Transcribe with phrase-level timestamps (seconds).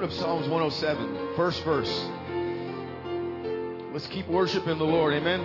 [0.00, 2.06] Let's up Psalms 107, first verse.
[3.92, 5.12] Let's keep worshiping the Lord.
[5.12, 5.42] Amen.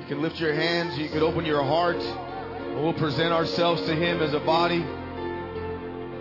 [0.00, 0.96] You can lift your hands.
[0.96, 2.00] You can open your heart.
[2.00, 4.86] And we'll present ourselves to Him as a body.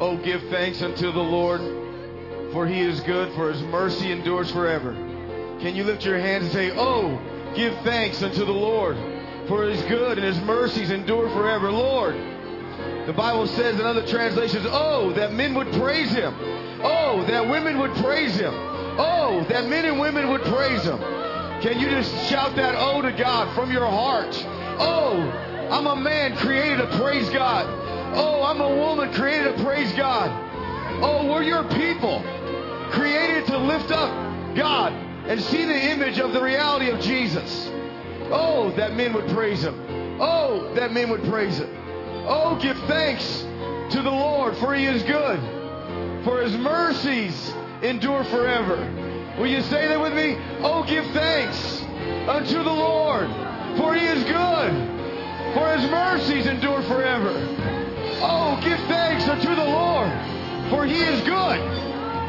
[0.02, 1.62] Oh, give thanks unto the Lord,
[2.52, 4.92] for He is good, for His mercy endures forever.
[5.62, 7.18] Can you lift your hands and say, Oh,
[7.56, 8.98] give thanks unto the Lord,
[9.48, 11.72] for His good and His mercies endure forever.
[11.72, 12.37] Lord,
[13.08, 16.36] the Bible says in other translations, oh, that men would praise him.
[16.84, 18.54] Oh, that women would praise him.
[18.54, 21.00] Oh, that men and women would praise him.
[21.62, 24.36] Can you just shout that oh to God from your heart?
[24.78, 25.22] Oh,
[25.72, 27.66] I'm a man created to praise God.
[28.14, 30.30] Oh, I'm a woman created to praise God.
[31.02, 32.22] Oh, we're your people
[32.92, 34.10] created to lift up
[34.54, 34.92] God
[35.28, 37.70] and see the image of the reality of Jesus.
[38.32, 40.20] Oh, that men would praise him.
[40.20, 41.87] Oh, that men would praise him.
[42.30, 43.46] Oh, give thanks
[43.92, 45.40] to the Lord, for he is good,
[46.26, 48.76] for his mercies endure forever.
[49.40, 50.36] Will you say that with me?
[50.60, 51.82] Oh, give thanks
[52.28, 53.30] unto the Lord,
[53.78, 54.74] for he is good,
[55.54, 57.32] for his mercies endure forever.
[58.20, 60.12] Oh, give thanks unto the Lord,
[60.70, 61.62] for he is good,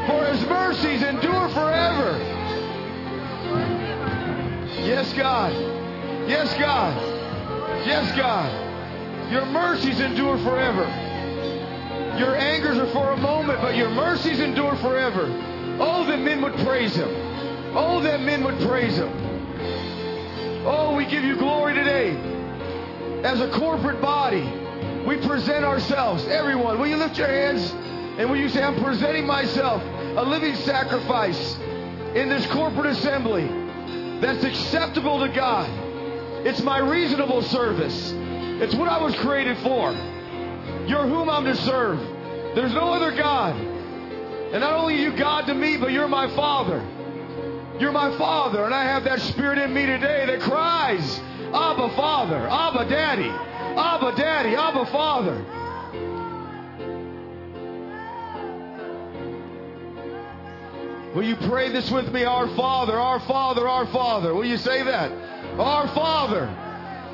[0.07, 2.17] for his mercies endure forever.
[4.79, 5.51] Yes, God.
[6.29, 6.95] Yes, God.
[7.85, 8.68] Yes, God.
[9.31, 10.83] Your mercies endure forever.
[12.17, 15.25] Your angers are for a moment, but your mercies endure forever.
[15.79, 17.09] Oh, that men would praise him.
[17.75, 19.09] Oh, that men would praise him.
[20.65, 22.15] Oh, we give you glory today.
[23.23, 24.41] As a corporate body,
[25.05, 26.25] we present ourselves.
[26.25, 27.71] Everyone, will you lift your hands
[28.17, 31.55] and will you say, I'm presenting myself a living sacrifice
[32.15, 33.47] in this corporate assembly
[34.19, 35.69] that's acceptable to God.
[36.45, 38.11] It's my reasonable service.
[38.61, 39.91] It's what I was created for.
[40.85, 41.99] You're whom I'm to serve.
[42.55, 43.55] There's no other God.
[43.55, 46.85] And not only you God to me, but you're my Father.
[47.79, 51.19] You're my Father, and I have that Spirit in me today that cries,
[51.53, 55.45] Abba, Father, Abba, Daddy, Abba, Daddy, Abba, Father.
[61.15, 62.25] Will you pray this with me?
[62.25, 64.33] Our Father, our Father, our Father.
[64.33, 65.11] Will you say that?
[65.57, 66.47] Our Father,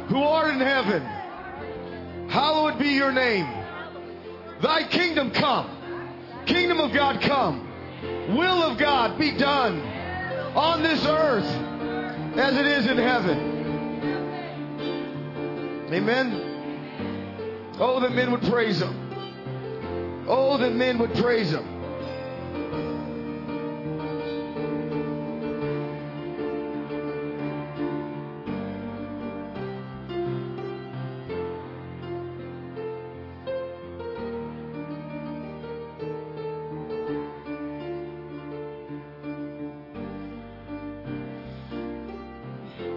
[0.08, 1.08] who art in heaven,
[2.30, 3.48] hallowed be your name.
[4.62, 5.70] Thy kingdom come.
[6.46, 7.68] Kingdom of God come.
[8.36, 9.80] Will of God be done
[10.56, 11.46] on this earth
[12.38, 13.54] as it is in heaven.
[15.94, 17.74] Amen.
[17.80, 20.26] Oh, that men would praise Him.
[20.28, 21.75] Oh, that men would praise Him.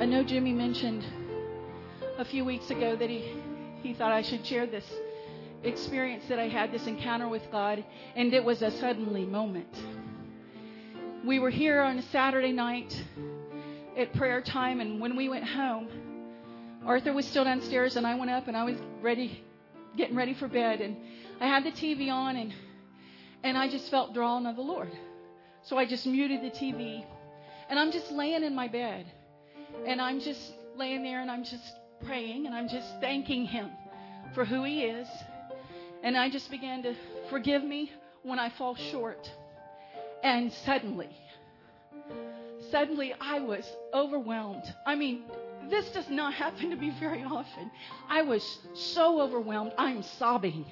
[0.08, 1.04] Know Jimmy mentioned
[2.16, 3.30] a few weeks ago that he,
[3.82, 4.90] he thought I should share this
[5.62, 7.84] experience that I had, this encounter with God,
[8.16, 9.68] and it was a suddenly moment.
[11.26, 13.04] We were here on a Saturday night
[13.98, 15.88] at prayer time, and when we went home,
[16.86, 19.44] Arthur was still downstairs, and I went up and I was ready,
[19.94, 20.96] getting ready for bed, and
[21.38, 22.54] I had the TV on, and
[23.44, 24.90] and I just felt drawn of the Lord.
[25.64, 27.04] So I just muted the TV,
[27.68, 29.12] and I'm just laying in my bed.
[29.86, 31.74] And I'm just laying there and I'm just
[32.04, 33.70] praying and I'm just thanking Him
[34.34, 35.08] for who He is.
[36.02, 36.94] And I just began to
[37.30, 37.90] forgive me
[38.22, 39.30] when I fall short.
[40.22, 41.08] And suddenly,
[42.70, 44.64] suddenly I was overwhelmed.
[44.86, 45.22] I mean,
[45.70, 47.70] this does not happen to me very often.
[48.08, 48.42] I was
[48.74, 50.66] so overwhelmed, I'm sobbing.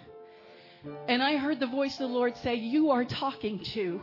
[1.09, 4.01] And I heard the voice of the Lord say, You are talking to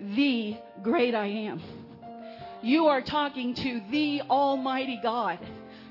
[0.00, 1.62] the great I am.
[2.62, 5.38] You are talking to the Almighty God.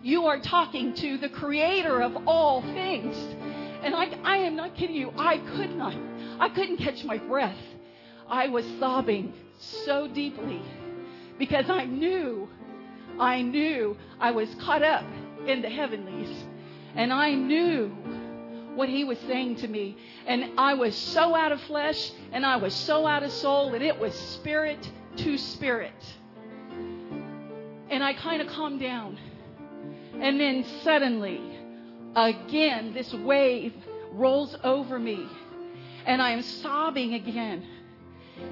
[0.03, 3.17] You are talking to the Creator of all things.
[3.81, 5.11] And I, I am not kidding you.
[5.17, 5.95] I could not.
[6.39, 7.57] I couldn't catch my breath.
[8.27, 10.61] I was sobbing so deeply
[11.39, 12.47] because I knew,
[13.19, 15.05] I knew I was caught up
[15.47, 16.45] in the heavenlies.
[16.95, 17.87] And I knew
[18.75, 19.97] what he was saying to me.
[20.27, 23.83] And I was so out of flesh and I was so out of soul and
[23.83, 24.87] it was spirit
[25.17, 26.18] to spirit.
[27.89, 29.17] And I kind of calmed down.
[30.19, 31.41] And then suddenly,
[32.15, 33.73] again, this wave
[34.11, 35.25] rolls over me.
[36.05, 37.65] And I am sobbing again.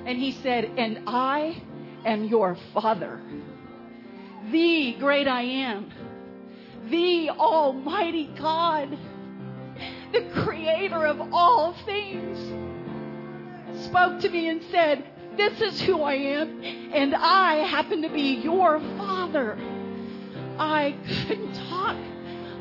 [0.06, 1.62] And he said, And I
[2.06, 3.22] am your father,
[4.52, 5.92] the great I am,
[6.90, 8.98] the Almighty God,
[10.12, 12.38] the creator of all things,
[13.86, 15.04] spoke to me and said,
[15.36, 19.07] This is who I am, and I happen to be your father.
[20.60, 20.96] I
[21.28, 21.98] couldn't talk.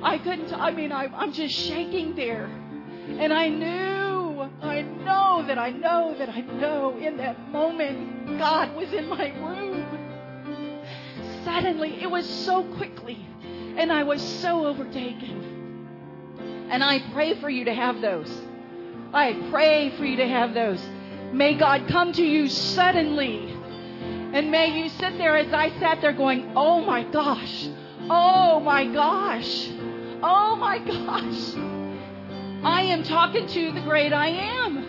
[0.02, 2.44] I couldn't, I mean, I, I'm just shaking there.
[2.44, 8.74] And I knew, I know that I know that I know in that moment God
[8.76, 9.86] was in my room.
[11.44, 13.24] Suddenly, it was so quickly,
[13.76, 16.66] and I was so overtaken.
[16.70, 18.30] And I pray for you to have those.
[19.12, 20.84] I pray for you to have those.
[21.32, 23.55] May God come to you suddenly.
[24.36, 27.68] And may you sit there as I sat there going, Oh my gosh,
[28.10, 29.70] oh my gosh,
[30.22, 31.54] oh my gosh.
[32.62, 34.84] I am talking to the great I am.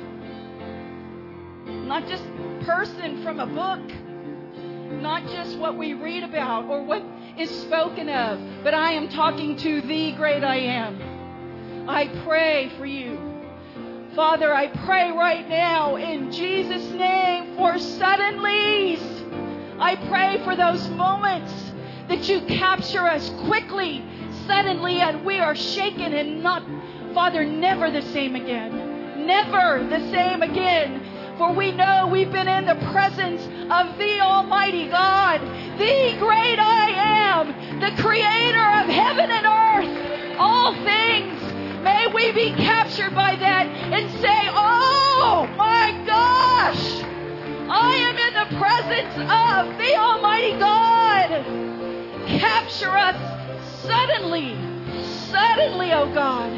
[1.87, 2.25] Not just
[2.65, 3.89] person from a book,
[5.01, 7.01] not just what we read about or what
[7.37, 11.87] is spoken of, but I am talking to the great I am.
[11.87, 13.17] I pray for you.
[14.13, 19.16] Father, I pray right now in Jesus' name for suddenlies.
[19.79, 21.53] I pray for those moments
[22.07, 24.03] that you capture us quickly,
[24.47, 26.63] suddenly, and we are shaken and not,
[27.13, 29.25] Father, never the same again.
[29.27, 31.35] Never the same again.
[31.37, 35.41] For we know we've been in the presence of the Almighty God,
[35.77, 41.83] the great I am, the creator of heaven and earth, all things.
[41.83, 47.03] May we be captured by that and say, Oh my gosh,
[47.69, 51.29] I am in the presence of the Almighty God.
[52.39, 53.15] Capture us
[53.83, 54.55] suddenly,
[55.31, 56.51] suddenly, oh God.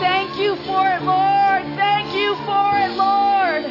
[0.00, 1.62] Thank you for it, Lord.
[1.76, 3.64] Thank you for it, Lord.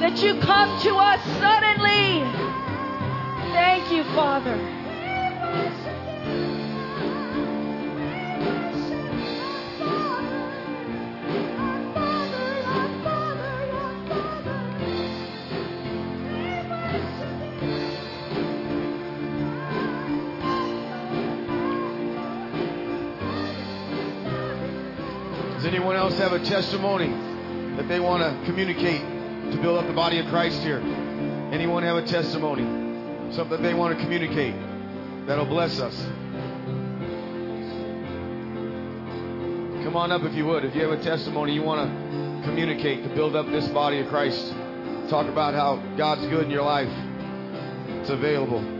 [0.00, 2.24] That you come to us suddenly.
[3.52, 4.56] Thank you, Father.
[25.66, 27.08] Anyone else have a testimony
[27.76, 30.80] that they want to communicate to build up the body of Christ here?
[31.52, 33.32] Anyone have a testimony?
[33.32, 34.54] Something they want to communicate
[35.26, 35.96] that'll bless us?
[39.84, 40.64] Come on up if you would.
[40.64, 44.08] If you have a testimony you want to communicate to build up this body of
[44.08, 44.52] Christ,
[45.08, 46.90] talk about how God's good in your life.
[47.88, 48.75] It's available.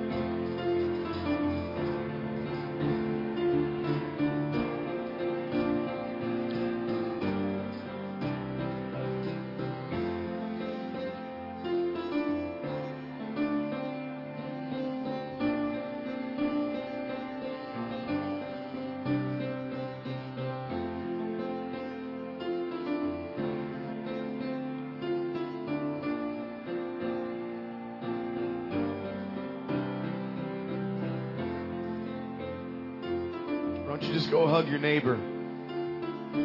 [34.77, 35.17] Your neighbor?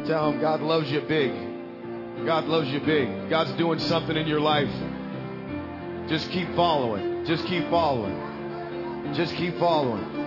[0.06, 1.32] Tell him God loves you big.
[2.24, 3.28] God loves you big.
[3.28, 4.70] God's doing something in your life.
[6.08, 7.26] Just keep following.
[7.26, 9.12] Just keep following.
[9.14, 10.21] Just keep following.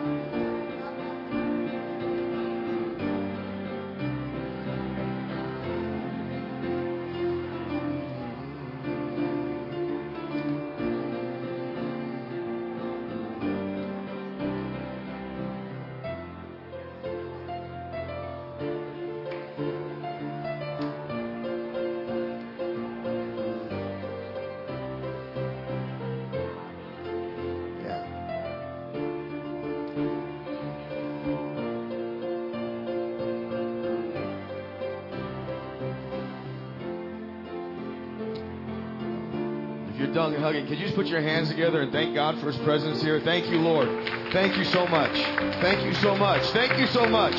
[39.95, 42.47] If you're done hugging, could you just put your hands together and thank God for
[42.47, 43.21] His presence here?
[43.21, 43.87] Thank you, Lord.
[44.33, 45.13] Thank you so much.
[45.61, 46.41] Thank you so much.
[46.47, 47.33] Thank you so much.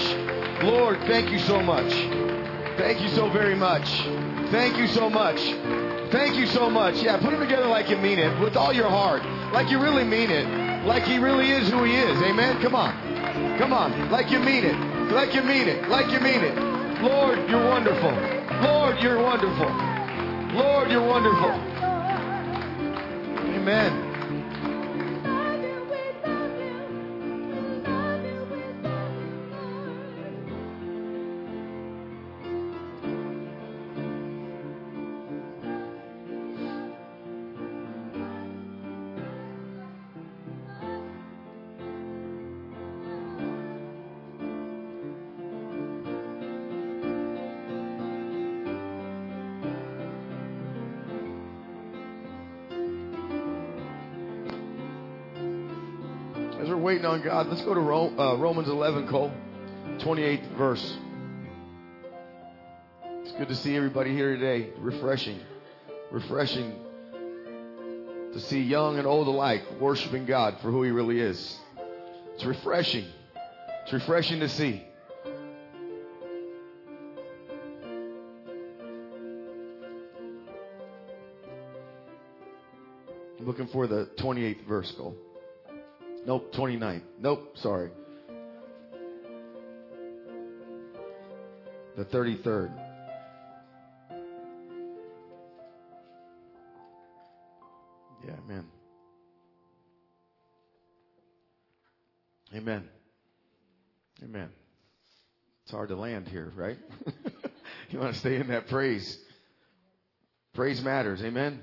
[0.65, 1.93] Lord, thank you so much.
[2.79, 3.87] Thank you so very much.
[4.51, 5.39] Thank you so much.
[6.11, 6.95] Thank you so much.
[7.03, 9.23] Yeah, put them together like you mean it, with all your heart,
[9.53, 12.23] like you really mean it, like He really is who He is.
[12.23, 12.63] Amen.
[12.63, 13.59] Come on.
[13.59, 15.13] Come on, like you mean it.
[15.13, 15.91] Like you mean it.
[15.91, 16.57] Like you mean it.
[17.03, 18.13] Lord, you're wonderful.
[18.63, 19.69] Lord, you're wonderful.
[20.57, 21.76] Lord, you're wonderful.
[23.67, 24.06] Amen.
[57.17, 59.33] On God, let's go to Ro- uh, Romans 11, Cole,
[60.01, 60.99] 28th verse.
[63.23, 64.69] It's good to see everybody here today.
[64.77, 65.41] Refreshing.
[66.11, 66.75] Refreshing
[68.35, 71.59] to see young and old alike worshiping God for who He really is.
[72.35, 73.07] It's refreshing.
[73.85, 74.85] It's refreshing to see.
[83.41, 85.17] Looking for the 28th verse, Cole.
[86.27, 87.03] Nope, 29.
[87.21, 87.91] Nope, sorry.
[91.97, 92.73] The 33rd.
[98.27, 98.65] Yeah, amen.
[102.53, 102.89] Amen.
[104.25, 104.49] Amen.
[105.63, 106.79] It's hard to land here, right?
[107.91, 109.17] you want to stay in that praise.
[110.55, 111.23] Praise matters.
[111.23, 111.63] Amen.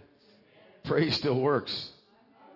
[0.85, 1.89] Praise still works.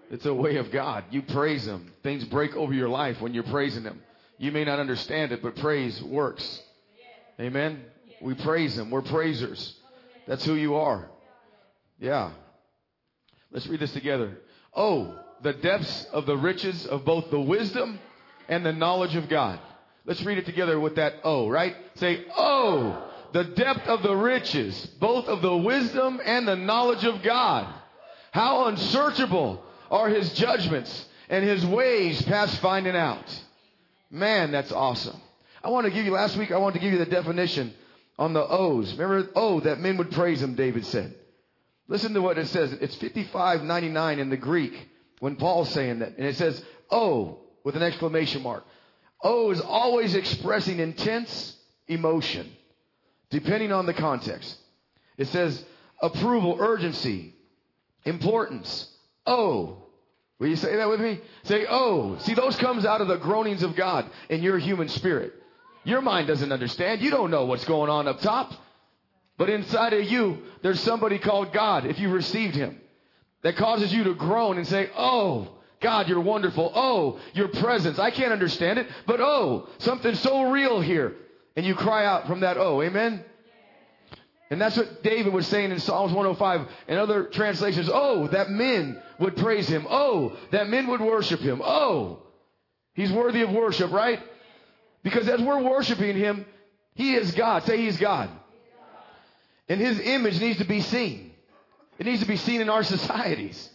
[0.10, 1.06] It's a way of God.
[1.12, 1.92] You praise Him.
[2.04, 4.02] Things break over your life when you're praising Him.
[4.38, 6.62] You may not understand it, but praise works.
[7.40, 7.82] Amen.
[8.22, 8.90] We praise Him.
[8.90, 9.76] We're praisers.
[10.28, 11.10] That's who you are.
[12.00, 12.32] Yeah.
[13.52, 14.38] Let's read this together.
[14.74, 18.00] Oh, the depths of the riches of both the wisdom
[18.48, 19.60] and the knowledge of God.
[20.06, 21.76] Let's read it together with that oh, right?
[21.96, 27.22] Say, oh, the depth of the riches, both of the wisdom and the knowledge of
[27.24, 27.74] God.
[28.32, 33.44] How unsearchable are his judgments and his ways past finding out.
[34.10, 35.20] Man, that's awesome.
[35.64, 37.74] I want to give you, last week, I wanted to give you the definition
[38.18, 38.94] on the O's.
[38.94, 41.14] Remember, oh, that men would praise him, David said.
[41.88, 42.74] Listen to what it says.
[42.74, 44.88] It's 5599 in the Greek
[45.20, 46.18] when Paul's saying that.
[46.18, 48.64] And it says, oh, with an exclamation mark.
[49.22, 51.56] Oh is always expressing intense
[51.88, 52.52] emotion,
[53.30, 54.56] depending on the context.
[55.18, 55.64] It says
[56.02, 57.34] approval, urgency,
[58.06, 58.90] importance.
[59.28, 59.84] Oh.
[60.40, 61.20] Will you say that with me?
[61.44, 62.18] Say, oh.
[62.20, 65.34] See, those comes out of the groanings of God in your human spirit.
[65.84, 67.02] Your mind doesn't understand.
[67.02, 68.54] You don't know what's going on up top.
[69.38, 72.80] But inside of you, there's somebody called God, if you received Him,
[73.44, 76.72] that causes you to groan and say, oh, God, you're wonderful.
[76.74, 78.00] Oh, your presence.
[78.00, 81.14] I can't understand it, but oh, something so real here.
[81.56, 82.82] And you cry out from that oh.
[82.82, 83.24] Amen?
[84.50, 87.90] And that's what David was saying in Psalms 105 and other translations.
[87.92, 89.86] Oh, that men would praise him.
[89.90, 91.62] Oh, that men would worship him.
[91.64, 92.24] Oh,
[92.94, 94.22] he's worthy of worship, right?
[95.04, 96.46] Because as we're worshiping him,
[96.96, 97.64] he is God.
[97.64, 98.30] Say he's God.
[99.70, 101.32] And his image needs to be seen.
[102.00, 103.70] It needs to be seen in our societies.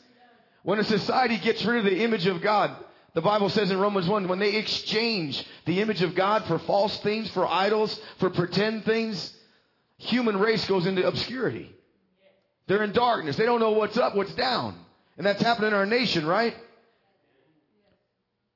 [0.63, 2.75] When a society gets rid of the image of God,
[3.15, 6.97] the Bible says in Romans 1, when they exchange the image of God for false
[7.01, 9.37] things, for idols, for pretend things,
[10.03, 11.71] human race goes into obscurity.
[12.67, 13.37] They're in darkness.
[13.37, 14.77] They don't know what's up, what's down.
[15.17, 16.57] And that's happening in our nation, right?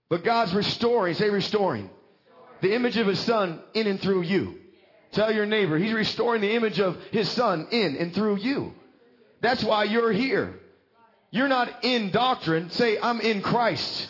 [0.08, 1.90] But God's restoring, say restoring,
[2.62, 4.58] the image of his son in and through you.
[5.12, 8.72] Tell your neighbor, he's restoring the image of his son in and through you.
[9.40, 10.54] That's why you're here.
[11.30, 12.70] You're not in doctrine.
[12.70, 14.08] Say, I'm in Christ.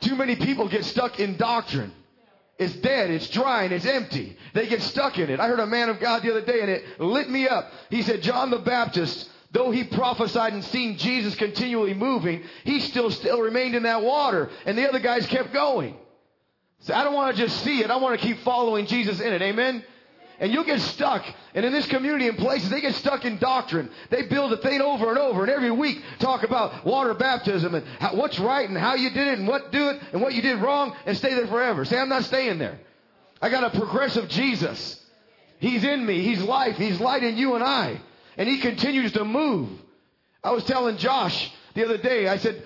[0.00, 1.92] Too many people get stuck in doctrine.
[2.60, 4.36] It's dead, it's dry, and it's empty.
[4.52, 5.40] They get stuck in it.
[5.40, 7.72] I heard a man of God the other day and it lit me up.
[7.88, 13.10] He said, John the Baptist, though he prophesied and seen Jesus continually moving, he still
[13.10, 14.50] still remained in that water.
[14.66, 15.96] And the other guys kept going.
[16.80, 17.90] So I don't want to just see it.
[17.90, 19.40] I want to keep following Jesus in it.
[19.40, 19.82] Amen?
[20.40, 21.22] And you'll get stuck.
[21.54, 23.90] And in this community and places, they get stuck in doctrine.
[24.08, 27.86] They build a thing over and over and every week talk about water baptism and
[27.98, 30.40] how, what's right and how you did it and what do it and what you
[30.40, 31.84] did wrong and stay there forever.
[31.84, 32.80] Say, I'm not staying there.
[33.42, 34.98] I got a progressive Jesus.
[35.58, 36.22] He's in me.
[36.22, 36.76] He's life.
[36.76, 38.00] He's light in you and I.
[38.38, 39.68] And he continues to move.
[40.42, 42.62] I was telling Josh the other day, I said,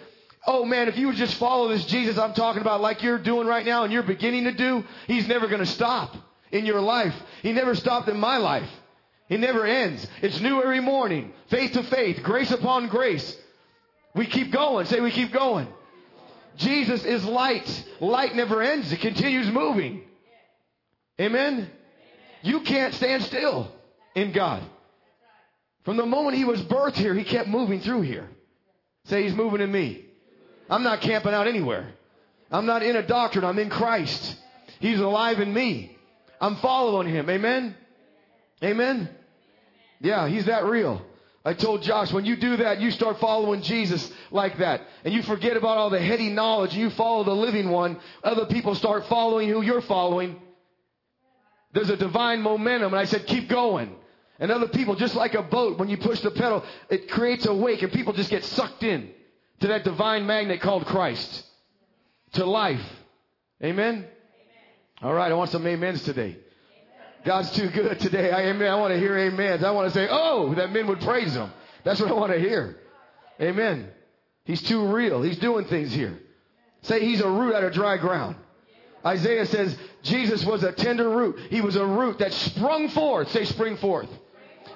[0.46, 3.48] Oh man, if you would just follow this Jesus I'm talking about like you're doing
[3.48, 6.14] right now and you're beginning to do, he's never going to stop
[6.54, 7.14] in your life.
[7.42, 8.68] He never stopped in my life.
[9.28, 10.06] It never ends.
[10.22, 11.32] It's new every morning.
[11.48, 13.36] Faith to faith, grace upon grace.
[14.14, 14.86] We keep going.
[14.86, 15.66] Say we keep going.
[16.56, 17.84] Jesus is light.
[18.00, 18.92] Light never ends.
[18.92, 20.02] It continues moving.
[21.20, 21.68] Amen?
[22.42, 23.72] You can't stand still
[24.14, 24.62] in God.
[25.84, 28.28] From the moment he was birthed here, he kept moving through here.
[29.06, 30.04] Say he's moving in me.
[30.70, 31.92] I'm not camping out anywhere.
[32.50, 33.44] I'm not in a doctrine.
[33.44, 34.36] I'm in Christ.
[34.78, 35.93] He's alive in me.
[36.44, 37.30] I'm following him.
[37.30, 37.74] Amen?
[38.62, 39.08] Amen?
[39.98, 41.00] Yeah, he's that real.
[41.42, 44.82] I told Josh, when you do that, you start following Jesus like that.
[45.04, 47.98] And you forget about all the heady knowledge and you follow the living one.
[48.22, 50.36] Other people start following who you're following.
[51.72, 52.92] There's a divine momentum.
[52.92, 53.96] And I said, keep going.
[54.38, 57.54] And other people, just like a boat, when you push the pedal, it creates a
[57.54, 59.10] wake and people just get sucked in
[59.60, 61.46] to that divine magnet called Christ.
[62.34, 62.84] To life.
[63.62, 64.08] Amen?
[65.04, 66.34] All right, I want some amens today.
[67.26, 68.30] God's too good today.
[68.30, 68.72] I, amen.
[68.72, 69.62] I want to hear amens.
[69.62, 71.52] I want to say, oh, that men would praise him.
[71.84, 72.78] That's what I want to hear.
[73.38, 73.90] Amen.
[74.46, 75.20] He's too real.
[75.20, 76.18] He's doing things here.
[76.80, 78.36] Say he's a root out of dry ground.
[79.04, 81.38] Isaiah says Jesus was a tender root.
[81.50, 83.30] He was a root that sprung forth.
[83.30, 84.08] Say spring forth.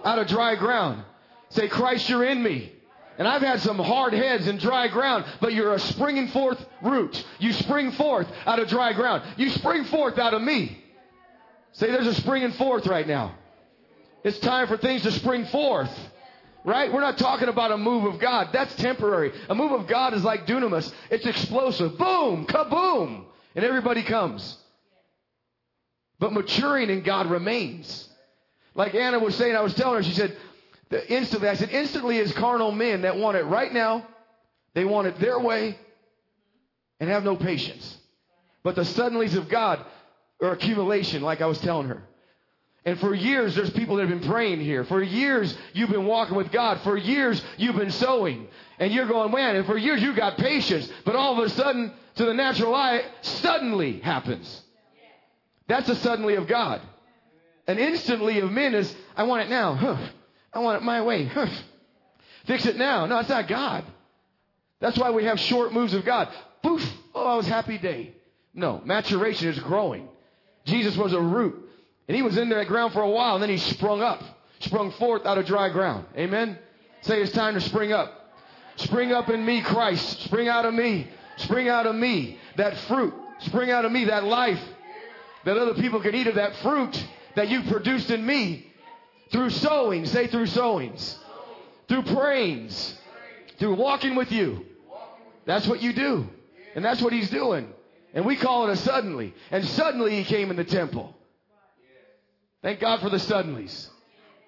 [0.04, 1.04] Out of dry ground.
[1.48, 2.70] Say Christ, you're in me.
[3.18, 7.24] And I've had some hard heads and dry ground, but you're a springing forth root.
[7.40, 9.24] You spring forth out of dry ground.
[9.36, 10.82] You spring forth out of me.
[11.72, 13.34] Say there's a springing forth right now.
[14.22, 15.90] It's time for things to spring forth.
[16.64, 16.92] Right?
[16.92, 18.50] We're not talking about a move of God.
[18.52, 19.32] That's temporary.
[19.48, 20.92] A move of God is like dunamis.
[21.10, 21.98] It's explosive.
[21.98, 23.24] Boom, kaboom.
[23.56, 24.56] And everybody comes.
[26.20, 28.08] But maturing in God remains.
[28.74, 30.36] Like Anna was saying, I was telling her, she said,
[30.90, 34.06] instantly, I said, instantly is carnal men that want it right now.
[34.74, 35.78] They want it their way
[37.00, 37.96] and have no patience.
[38.62, 39.84] But the suddenlies of God
[40.42, 42.02] are accumulation, like I was telling her.
[42.84, 44.84] And for years, there's people that have been praying here.
[44.84, 46.80] For years, you've been walking with God.
[46.80, 48.48] For years, you've been sowing.
[48.78, 50.90] And you're going, man, and for years, you got patience.
[51.04, 54.62] But all of a sudden, to the natural eye, suddenly happens.
[55.66, 56.80] That's a suddenly of God.
[57.66, 59.74] An instantly of men is, I want it now.
[59.74, 59.98] Huh.
[60.52, 61.30] I want it my way.
[62.46, 63.06] Fix it now.
[63.06, 63.84] No, it's not God.
[64.80, 66.28] That's why we have short moves of God.
[66.62, 66.84] Poof.
[67.14, 68.14] Oh, I was happy day.
[68.54, 70.08] No, maturation is growing.
[70.64, 71.68] Jesus was a root.
[72.06, 74.22] And he was in that ground for a while, and then he sprung up,
[74.60, 76.06] sprung forth out of dry ground.
[76.16, 76.58] Amen?
[77.02, 78.32] Say it's time to spring up.
[78.76, 80.22] Spring up in me, Christ.
[80.22, 81.08] Spring out of me.
[81.36, 83.14] Spring out of me that fruit.
[83.40, 84.60] Spring out of me that life
[85.44, 87.04] that other people can eat of that fruit
[87.36, 88.66] that you produced in me
[89.30, 90.06] through sowing.
[90.06, 91.18] Say through sowings.
[91.88, 92.96] Through prayings.
[93.58, 94.64] Through walking with you.
[95.46, 96.28] That's what you do.
[96.74, 97.72] And that's what he's doing.
[98.14, 99.34] And we call it a suddenly.
[99.50, 101.14] And suddenly he came in the temple.
[102.62, 103.88] Thank God for the suddenlies.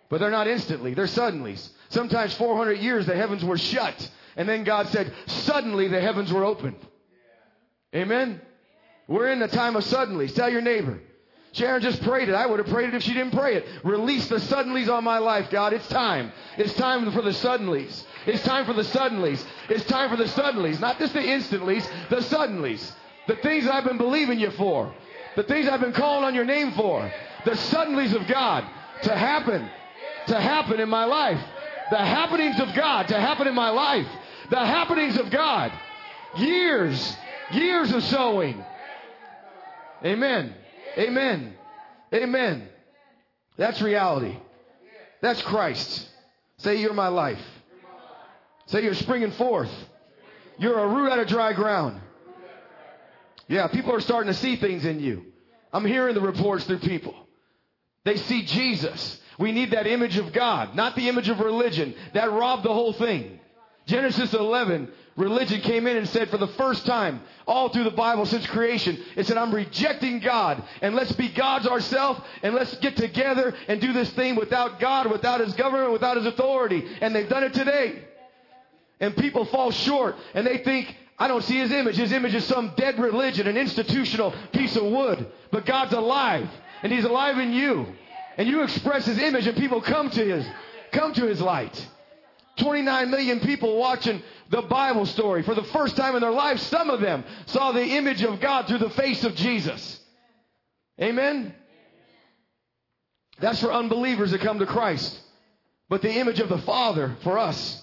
[0.09, 1.69] But they're not instantly, they're suddenlies.
[1.89, 4.11] Sometimes 400 years the heavens were shut.
[4.37, 6.77] And then God said, suddenly the heavens were opened.
[7.95, 8.41] Amen?
[9.09, 10.35] We're in the time of suddenlies.
[10.35, 11.01] Tell your neighbor.
[11.53, 12.35] Sharon just prayed it.
[12.35, 13.67] I would have prayed it if she didn't pray it.
[13.83, 15.73] Release the suddenlies on my life, God.
[15.73, 16.33] It's time.
[16.57, 18.05] It's time for the suddenlies.
[18.27, 19.45] It's time for the suddenlies.
[19.69, 20.79] It's time for the suddenlies.
[20.79, 22.93] Not just the instantlies, the suddenlies.
[23.27, 24.95] The things I've been believing you for.
[25.37, 27.11] The things I've been calling on your name for.
[27.45, 28.65] The suddenlies of God
[29.03, 29.69] to happen.
[30.29, 31.41] To happen in my life.
[31.91, 34.07] The happenings of God to happen in my life.
[34.51, 35.73] The happenings of God.
[36.37, 37.17] Years.
[37.53, 38.65] Years of sowing.
[40.05, 40.55] Amen.
[40.99, 41.55] Amen.
[42.13, 42.69] Amen.
[43.57, 44.37] That's reality.
[45.21, 46.09] That's Christ.
[46.59, 47.41] Say, You're my life.
[48.67, 49.71] Say, You're springing forth.
[50.59, 52.01] You're a root out of dry ground.
[53.49, 55.25] Yeah, people are starting to see things in you.
[55.73, 57.15] I'm hearing the reports through people.
[58.05, 59.21] They see Jesus.
[59.39, 61.95] We need that image of God, not the image of religion.
[62.15, 63.41] That robbed the whole thing.
[63.87, 68.27] Genesis 11, religion came in and said for the first time, all through the Bible
[68.27, 72.97] since creation, it said, I'm rejecting God and let's be gods ourselves and let's get
[72.97, 76.87] together and do this thing without God, without His government, without His authority.
[77.01, 78.05] And they've done it today.
[79.01, 81.97] And people fall short and they think, I don't see his image.
[81.97, 85.31] His image is some dead religion, an institutional piece of wood.
[85.51, 86.49] But God's alive,
[86.83, 87.87] and he's alive in you.
[88.39, 90.47] And you express his image, and people come to his,
[90.93, 91.89] come to his light.
[92.57, 96.63] 29 million people watching the Bible story for the first time in their lives.
[96.65, 100.01] Some of them saw the image of God through the face of Jesus.
[101.01, 101.55] Amen?
[103.39, 105.19] That's for unbelievers that come to Christ.
[105.89, 107.83] But the image of the Father for us.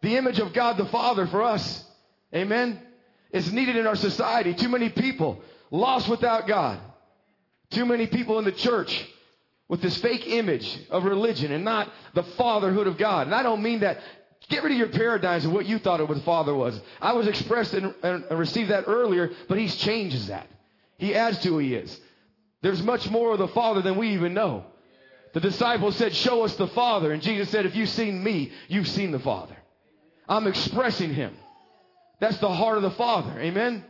[0.00, 1.84] The image of God the Father for us
[2.34, 2.80] Amen?
[3.30, 4.54] It's needed in our society.
[4.54, 6.78] Too many people lost without God.
[7.70, 9.06] Too many people in the church
[9.68, 13.26] with this fake image of religion and not the fatherhood of God.
[13.26, 14.00] And I don't mean that
[14.48, 16.80] Get rid of your paradigms of what you thought a father was.
[17.00, 20.46] I was expressed and, and, and received that earlier, but he changes that.
[20.98, 22.00] He adds to who he is.
[22.60, 24.64] There's much more of the Father than we even know.
[25.34, 27.12] The disciples said, Show us the Father.
[27.12, 29.56] And Jesus said, If you've seen me, you've seen the Father.
[30.28, 31.34] I'm expressing him.
[32.20, 33.40] That's the heart of the Father.
[33.40, 33.84] Amen?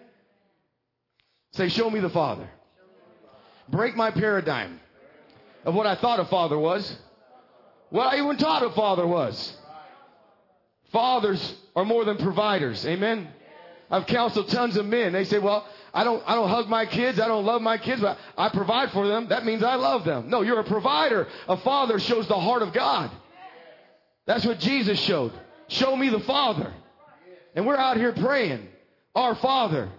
[1.52, 2.48] Say, Show me the Father.
[3.68, 4.80] Break my paradigm
[5.64, 6.96] of what I thought a father was,
[7.90, 9.56] what I even taught a father was.
[10.92, 12.84] Fathers are more than providers.
[12.86, 13.28] Amen?
[13.90, 15.12] I've counseled tons of men.
[15.12, 17.20] They say, well, I don't, I don't hug my kids.
[17.20, 19.28] I don't love my kids, but I provide for them.
[19.28, 20.30] That means I love them.
[20.30, 21.28] No, you're a provider.
[21.48, 23.10] A father shows the heart of God.
[24.26, 25.32] That's what Jesus showed.
[25.68, 26.72] Show me the Father.
[27.54, 28.66] And we're out here praying,
[29.14, 29.90] Our Father.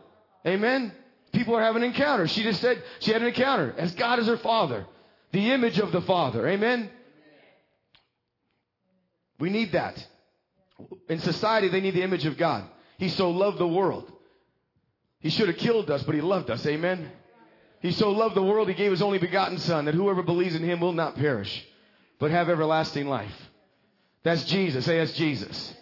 [0.46, 0.92] Amen.
[1.32, 2.32] People are having encounters.
[2.32, 4.86] She just said she had an encounter as God is her Father,
[5.32, 6.48] the image of the Father.
[6.48, 6.90] Amen.
[9.40, 10.08] We need that.
[11.10, 12.66] In society, they need the image of God.
[12.98, 14.12] He so loved the world.
[15.20, 16.66] He should have killed us, but he loved us.
[16.66, 17.10] Amen.
[17.82, 20.64] He so loved the world, he gave his only begotten Son, that whoever believes in
[20.64, 21.66] him will not perish,
[22.18, 23.36] but have everlasting life.
[24.24, 24.86] That's Jesus.
[24.86, 25.74] Say, that's Jesus.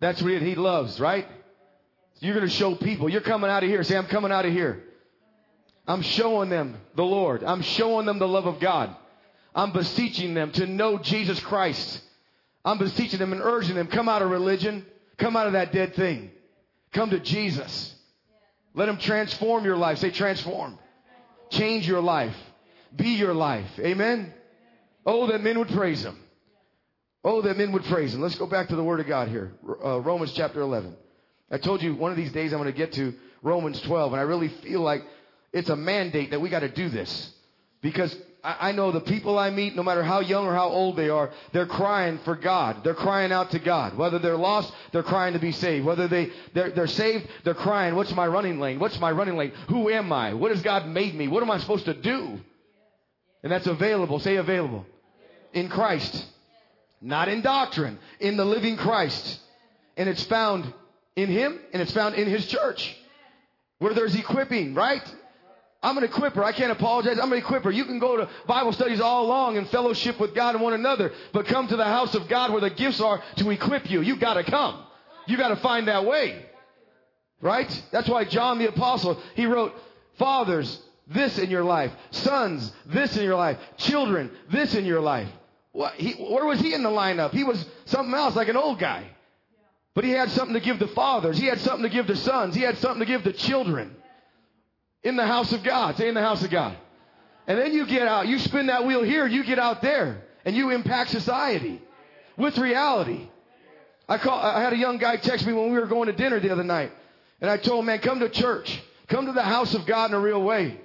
[0.00, 1.26] That's what he loves, right?
[2.20, 3.08] You're going to show people.
[3.08, 3.82] You're coming out of here.
[3.82, 4.84] Say, I'm coming out of here.
[5.86, 7.42] I'm showing them the Lord.
[7.42, 8.94] I'm showing them the love of God.
[9.54, 12.00] I'm beseeching them to know Jesus Christ.
[12.64, 14.84] I'm beseeching them and urging them, come out of religion.
[15.18, 16.30] Come out of that dead thing.
[16.92, 17.94] Come to Jesus.
[18.74, 19.98] Let him transform your life.
[19.98, 20.78] Say transform.
[21.50, 22.36] Change your life.
[22.94, 23.68] Be your life.
[23.78, 24.32] Amen.
[25.04, 26.18] Oh, that men would praise him.
[27.24, 28.20] Oh, that men would praise him.
[28.20, 29.52] Let's go back to the word of God here.
[29.84, 30.96] Uh, Romans chapter 11.
[31.50, 34.20] I told you one of these days I'm going to get to Romans 12 and
[34.20, 35.02] I really feel like
[35.52, 37.32] it's a mandate that we got to do this
[37.80, 41.08] because I know the people I meet, no matter how young or how old they
[41.08, 42.84] are, they're crying for God.
[42.84, 43.96] They're crying out to God.
[43.96, 45.84] Whether they're lost, they're crying to be saved.
[45.84, 48.78] Whether they, they're, they're saved, they're crying, what's my running lane?
[48.78, 49.52] What's my running lane?
[49.68, 50.34] Who am I?
[50.34, 51.26] What has God made me?
[51.26, 52.38] What am I supposed to do?
[53.42, 54.20] And that's available.
[54.20, 54.86] Say available.
[55.52, 56.24] In Christ.
[57.00, 57.98] Not in doctrine.
[58.20, 59.40] In the living Christ.
[59.96, 60.72] And it's found
[61.16, 62.96] in Him and it's found in His church.
[63.78, 65.02] Where there's equipping, right?
[65.82, 66.42] I'm an equiper.
[66.42, 67.18] I can't apologize.
[67.20, 67.72] I'm an equiper.
[67.72, 71.12] You can go to Bible studies all along and fellowship with God and one another,
[71.32, 74.00] but come to the house of God where the gifts are to equip you.
[74.00, 74.84] You gotta come.
[75.26, 76.44] You gotta find that way.
[77.40, 77.82] Right?
[77.92, 79.72] That's why John the apostle, he wrote,
[80.18, 81.92] fathers, this in your life.
[82.10, 83.58] Sons, this in your life.
[83.76, 85.28] Children, this in your life.
[85.70, 87.30] What, he, where was he in the lineup?
[87.30, 89.04] He was something else, like an old guy.
[89.94, 91.38] But he had something to give the fathers.
[91.38, 92.56] He had something to give the sons.
[92.56, 93.94] He had something to give the children
[95.02, 95.96] in the house of God.
[95.96, 96.76] Say in the house of God.
[97.46, 100.54] And then you get out, you spin that wheel here, you get out there, and
[100.54, 101.80] you impact society
[102.36, 103.26] with reality.
[104.06, 106.40] I call, I had a young guy text me when we were going to dinner
[106.40, 106.92] the other night,
[107.40, 108.82] and I told him, man, come to church.
[109.08, 110.78] Come to the house of God in a real way.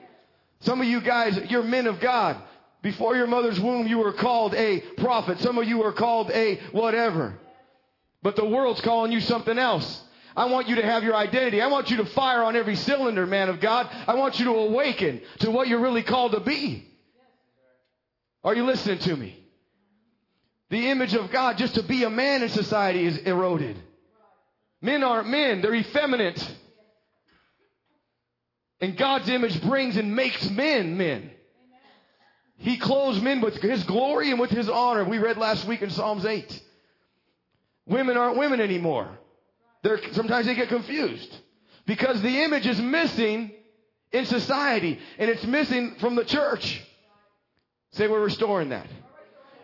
[0.62, 2.38] Some of you guys, you're men of God.
[2.82, 5.40] Before your mother's womb, you were called a prophet.
[5.40, 7.34] Some of you were called a whatever.
[8.22, 10.02] But the world's calling you something else.
[10.36, 11.62] I want you to have your identity.
[11.62, 13.90] I want you to fire on every cylinder, man of God.
[14.08, 16.88] I want you to awaken to what you're really called to be.
[18.44, 19.40] Are you listening to me?
[20.70, 23.78] The image of God, just to be a man in society, is eroded.
[24.82, 26.56] Men aren't men, they're effeminate.
[28.82, 31.32] And God's image brings and makes men men.
[32.58, 35.04] He clothes men with his glory and with his honor.
[35.04, 36.62] We read last week in Psalms 8.
[37.86, 39.10] Women aren't women anymore.
[39.84, 41.36] They're, sometimes they get confused
[41.86, 43.52] because the image is missing
[44.12, 46.82] in society and it's missing from the church.
[47.92, 48.88] Say we're restoring that.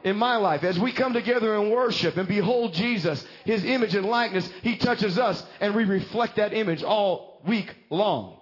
[0.03, 4.05] In my life, as we come together and worship and behold Jesus, His image and
[4.05, 8.37] likeness, He touches us and we reflect that image all week long.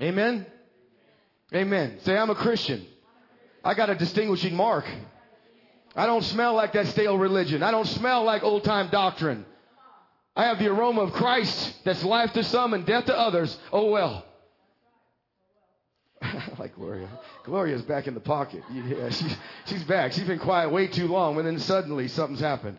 [0.00, 0.44] Amen?
[1.54, 1.98] Amen.
[2.00, 2.84] Say, I'm a Christian.
[3.62, 4.84] I got a distinguishing mark.
[5.96, 7.62] I don't smell like that stale religion.
[7.62, 9.46] I don't smell like old time doctrine.
[10.36, 13.56] I have the aroma of Christ that's life to some and death to others.
[13.72, 14.24] Oh well.
[16.58, 17.08] like Gloria.
[17.44, 18.62] Gloria's back in the pocket.
[18.72, 20.12] Yeah, she's, she's back.
[20.12, 22.78] She's been quiet way too long, and then suddenly something's happened.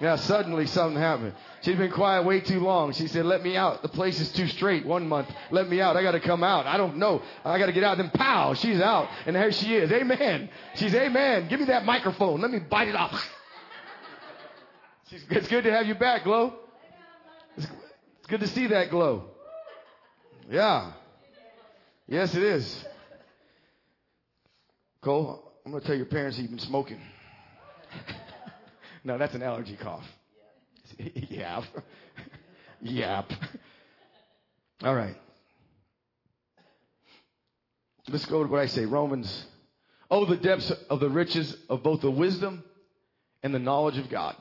[0.00, 1.34] Yeah, suddenly something happened.
[1.60, 2.92] She's been quiet way too long.
[2.94, 3.82] She said, Let me out.
[3.82, 5.28] The place is too straight one month.
[5.50, 5.94] Let me out.
[5.94, 6.66] I got to come out.
[6.66, 7.20] I don't know.
[7.44, 7.98] I got to get out.
[7.98, 9.10] Then, pow, she's out.
[9.26, 9.92] And there she is.
[9.92, 10.48] Amen.
[10.74, 11.48] She's, Amen.
[11.48, 12.40] Give me that microphone.
[12.40, 13.28] Let me bite it off.
[15.12, 16.54] It's good to have you back, Glow.
[17.56, 17.66] It's,
[18.28, 19.24] good to see that glow.
[20.48, 20.92] Yeah.
[22.06, 22.84] Yes, it is.
[25.02, 27.00] Cole, I'm going to tell your parents you've been smoking.
[29.04, 30.04] no, that's an allergy cough.
[30.98, 31.64] Yap.
[32.82, 33.32] Yap.
[34.82, 35.16] All right.
[38.08, 38.86] Let's go to what I say.
[38.86, 39.46] Romans.
[40.10, 42.64] Oh, the depths of the riches of both the wisdom
[43.42, 44.36] and the knowledge of God.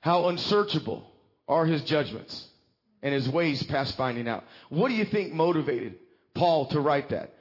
[0.00, 1.09] How unsearchable
[1.50, 2.46] are his judgments
[3.02, 4.44] and his ways past finding out.
[4.68, 5.96] What do you think motivated
[6.34, 7.34] Paul to write that?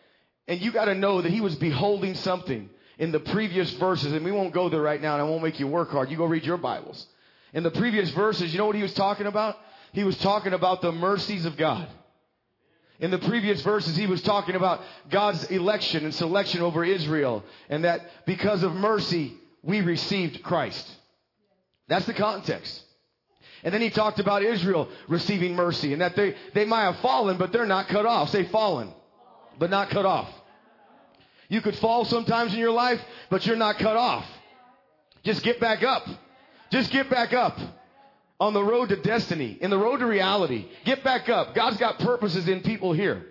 [0.48, 4.26] And you got to know that he was beholding something in the previous verses, and
[4.26, 6.10] we won't go there right now, and I won't make you work hard.
[6.10, 7.06] You go read your Bibles.
[7.54, 9.56] In the previous verses, you know what he was talking about?
[9.94, 11.88] He was talking about the mercies of God.
[13.00, 17.84] In the previous verses, he was talking about God's election and selection over Israel, and
[17.86, 20.90] that because of mercy, we received Christ.
[21.88, 22.84] That's the context.
[23.64, 27.38] And then he talked about Israel receiving mercy and that they, they might have fallen,
[27.38, 28.30] but they're not cut off.
[28.30, 28.94] Say fallen,
[29.58, 30.30] but not cut off.
[31.50, 34.26] You could fall sometimes in your life, but you're not cut off.
[35.24, 36.08] Just get back up.
[36.72, 37.58] Just get back up
[38.40, 40.68] on the road to destiny, in the road to reality.
[40.86, 41.56] Get back up.
[41.56, 43.26] God's got purposes in people here.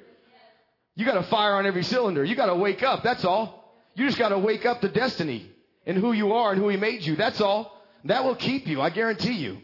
[0.97, 2.25] You got to fire on every cylinder.
[2.25, 3.03] You got to wake up.
[3.05, 3.73] That's all.
[3.95, 5.51] You just got to wake up to destiny
[5.87, 7.17] and who you are and who He made you.
[7.17, 7.81] That's all.
[8.05, 8.81] That will keep you.
[8.81, 9.59] I guarantee you.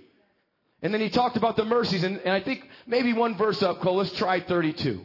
[0.82, 3.80] And then he talked about the mercies, and, and I think maybe one verse up,
[3.80, 3.96] Cole.
[3.96, 5.00] Let's try 32.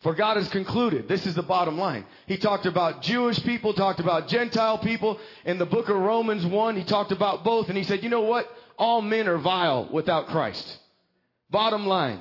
[0.00, 1.08] For God has concluded.
[1.08, 2.06] This is the bottom line.
[2.26, 5.18] He talked about Jewish people, talked about Gentile people.
[5.44, 8.20] In the book of Romans 1, he talked about both, and he said, you know
[8.20, 8.48] what?
[8.78, 10.78] All men are vile without Christ.
[11.50, 12.20] Bottom line.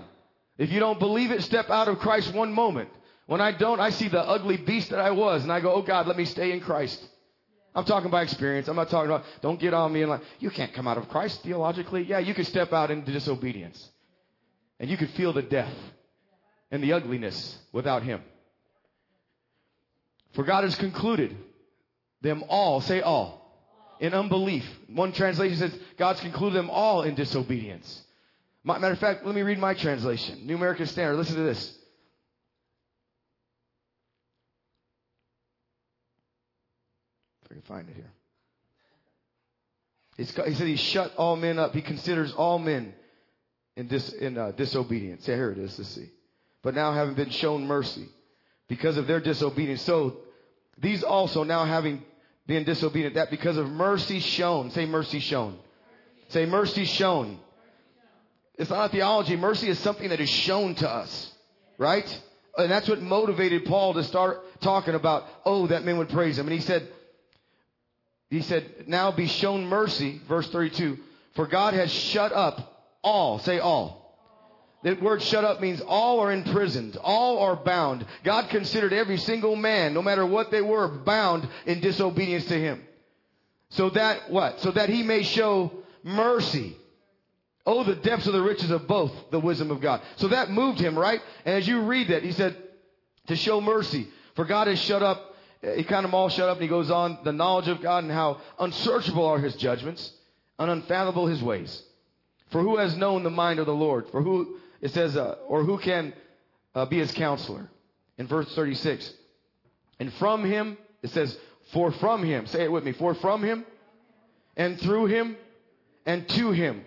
[0.57, 2.89] If you don't believe it, step out of Christ one moment.
[3.27, 5.83] When I don't, I see the ugly beast that I was, and I go, oh
[5.83, 7.05] God, let me stay in Christ.
[7.77, 8.67] I'm talking by experience.
[8.67, 11.07] I'm not talking about, don't get on me and like, you can't come out of
[11.09, 12.01] Christ theologically.
[12.01, 13.87] Yeah, you could step out into disobedience.
[14.79, 15.73] And you could feel the death
[16.71, 18.23] and the ugliness without Him.
[20.33, 21.37] For God has concluded
[22.21, 23.63] them all, say all,
[23.99, 24.67] in unbelief.
[24.87, 28.01] One translation says, God's concluded them all in disobedience.
[28.63, 30.47] Matter of fact, let me read my translation.
[30.47, 31.15] New American Standard.
[31.15, 31.77] Listen to this.
[37.45, 38.11] If I can find it here.
[40.17, 41.73] He said he shut all men up.
[41.73, 42.93] He considers all men
[43.75, 45.27] in, dis, in uh, disobedience.
[45.27, 45.77] Yeah, here it is.
[45.77, 46.09] Let's see.
[46.63, 48.07] But now having been shown mercy
[48.67, 49.81] because of their disobedience.
[49.83, 50.17] So
[50.79, 52.03] these also now having
[52.47, 54.71] been disobedient, that because of mercy shown.
[54.71, 55.57] Say mercy shown.
[56.29, 57.39] Say mercy shown.
[58.55, 59.35] It's not a theology.
[59.35, 61.31] Mercy is something that is shown to us.
[61.77, 62.21] Right?
[62.57, 66.47] And that's what motivated Paul to start talking about, oh, that men would praise him.
[66.47, 66.87] And he said,
[68.29, 70.97] he said, now be shown mercy, verse 32,
[71.35, 74.05] for God has shut up all, say all.
[74.83, 78.05] That word shut up means all are imprisoned, all are bound.
[78.23, 82.83] God considered every single man, no matter what they were, bound in disobedience to Him.
[83.69, 84.59] So that what?
[84.61, 85.71] So that He may show
[86.03, 86.77] mercy.
[87.65, 90.01] Oh, the depths of the riches of both the wisdom of God.
[90.15, 91.19] So that moved him, right?
[91.43, 92.55] And as you read that, he said,
[93.27, 94.07] to show mercy.
[94.35, 95.26] For God has shut up
[95.61, 98.11] he kind of all shut up and he goes on the knowledge of God and
[98.11, 100.11] how unsearchable are his judgments
[100.59, 101.83] and unfathomable his ways.
[102.51, 104.07] For who has known the mind of the Lord?
[104.11, 106.13] For who, it says, uh, or who can
[106.75, 107.69] uh, be his counselor?
[108.17, 109.13] In verse 36.
[109.99, 111.37] And from him, it says,
[111.73, 113.65] for from him, say it with me, for from him
[114.55, 115.35] and through him
[116.05, 116.83] and to him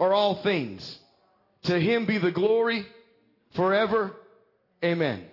[0.00, 0.98] are all things.
[1.64, 2.86] To him be the glory
[3.54, 4.12] forever.
[4.82, 5.24] Amen.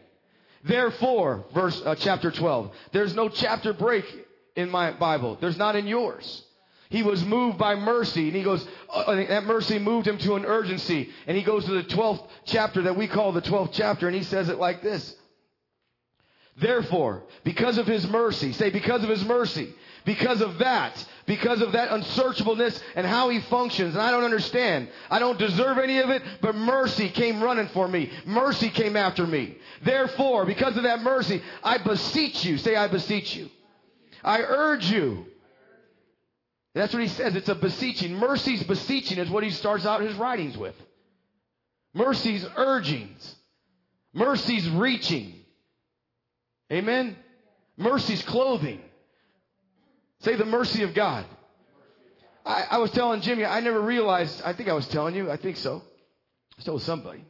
[0.65, 2.71] Therefore, verse uh, chapter 12.
[2.91, 4.06] There's no chapter break
[4.56, 5.38] in my Bible.
[5.39, 6.43] There's not in yours.
[6.89, 10.45] He was moved by mercy, and he goes, uh, that mercy moved him to an
[10.45, 11.10] urgency.
[11.28, 14.23] And he goes to the 12th chapter that we call the 12th chapter, and he
[14.23, 15.15] says it like this.
[16.58, 19.73] Therefore, because of his mercy, say, because of his mercy,
[20.05, 23.95] because of that, because of that unsearchableness and how he functions.
[23.95, 24.87] And I don't understand.
[25.09, 28.11] I don't deserve any of it, but mercy came running for me.
[28.25, 29.57] Mercy came after me.
[29.83, 32.57] Therefore, because of that mercy, I beseech you.
[32.57, 33.49] Say, I beseech you.
[34.23, 35.25] I urge you.
[36.75, 37.35] That's what he says.
[37.35, 38.15] It's a beseeching.
[38.15, 40.75] Mercy's beseeching is what he starts out his writings with.
[41.93, 43.35] Mercy's urgings.
[44.13, 45.33] Mercy's reaching.
[46.71, 47.15] Amen?
[47.77, 48.81] Mercy's clothing.
[50.25, 51.23] Say the mercy of God.
[52.43, 55.38] I, I, was telling Jimmy, I never realized, I think I was telling you, I
[55.38, 55.83] think so.
[56.59, 57.23] I told somebody.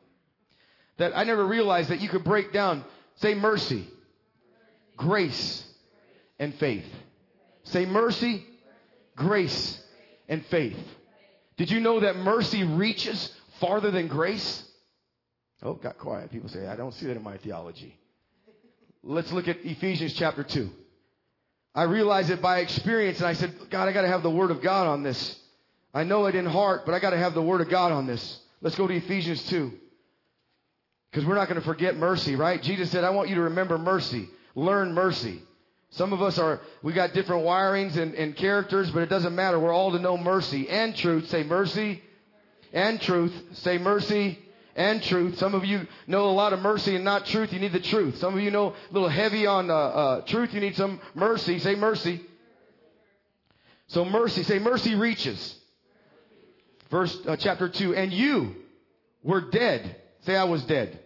[0.97, 3.86] That I never realized that you could break down, say mercy,
[4.95, 5.62] grace,
[6.39, 6.86] and faith.
[7.63, 8.45] Say mercy,
[9.17, 9.84] grace,
[10.29, 10.79] and faith.
[11.58, 13.29] Did you know that mercy reaches
[13.60, 14.63] farther than grace?
[15.62, 16.31] Oh, got quiet.
[16.31, 17.99] People say, I don't see that in my theology.
[19.03, 20.69] Let's look at Ephesians chapter 2.
[21.75, 24.49] I realized it by experience and I said, God, I got to have the Word
[24.49, 25.38] of God on this.
[25.93, 28.07] I know it in heart, but I got to have the Word of God on
[28.07, 28.39] this.
[28.61, 29.73] Let's go to Ephesians 2.
[31.11, 32.61] Because we're not going to forget mercy, right?
[32.61, 34.29] Jesus said, I want you to remember mercy.
[34.55, 35.41] Learn mercy.
[35.91, 39.59] Some of us are, we got different wirings and, and characters, but it doesn't matter.
[39.59, 41.29] We're all to know mercy and truth.
[41.29, 42.01] Say mercy
[42.73, 43.33] and truth.
[43.53, 44.39] Say mercy
[44.75, 45.38] and truth.
[45.38, 47.53] Some of you know a lot of mercy and not truth.
[47.53, 48.17] You need the truth.
[48.17, 50.53] Some of you know a little heavy on uh, uh, truth.
[50.53, 51.59] You need some mercy.
[51.59, 52.21] Say mercy.
[53.88, 54.43] So mercy.
[54.43, 55.55] Say mercy reaches.
[56.89, 57.95] Verse uh, chapter two.
[57.95, 58.55] And you
[59.23, 59.95] were dead.
[60.21, 60.99] Say I was dead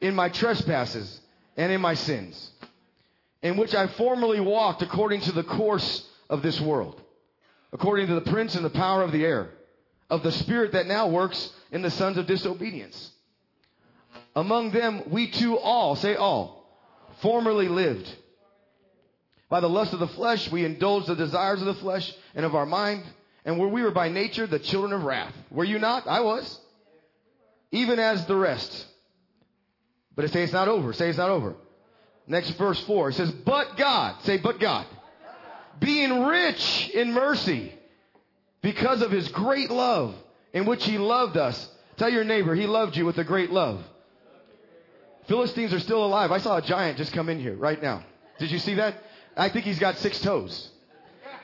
[0.00, 1.20] in my trespasses
[1.56, 2.50] and in my sins,
[3.42, 7.00] in which I formerly walked according to the course of this world,
[7.72, 9.50] according to the prince and the power of the air,
[10.10, 13.10] of the spirit that now works in the sons of disobedience.
[14.36, 16.66] Among them, we too all, say all,
[17.20, 18.12] formerly lived.
[19.48, 22.54] By the lust of the flesh, we indulged the desires of the flesh and of
[22.54, 23.04] our mind,
[23.44, 25.32] and where we were by nature the children of wrath.
[25.50, 26.06] Were you not?
[26.06, 26.58] I was.
[27.70, 28.86] Even as the rest.
[30.16, 30.92] But it says it's not over.
[30.92, 31.54] Say it's not over.
[32.26, 33.10] Next verse 4.
[33.10, 34.22] It says, But God.
[34.22, 34.86] Say, But God.
[35.78, 37.72] Being rich in mercy
[38.64, 40.14] because of his great love
[40.54, 41.68] in which he loved us.
[41.98, 43.84] Tell your neighbor, he loved you with a great love.
[45.28, 46.32] Philistines are still alive.
[46.32, 48.02] I saw a giant just come in here right now.
[48.38, 48.96] Did you see that?
[49.36, 50.70] I think he's got six toes.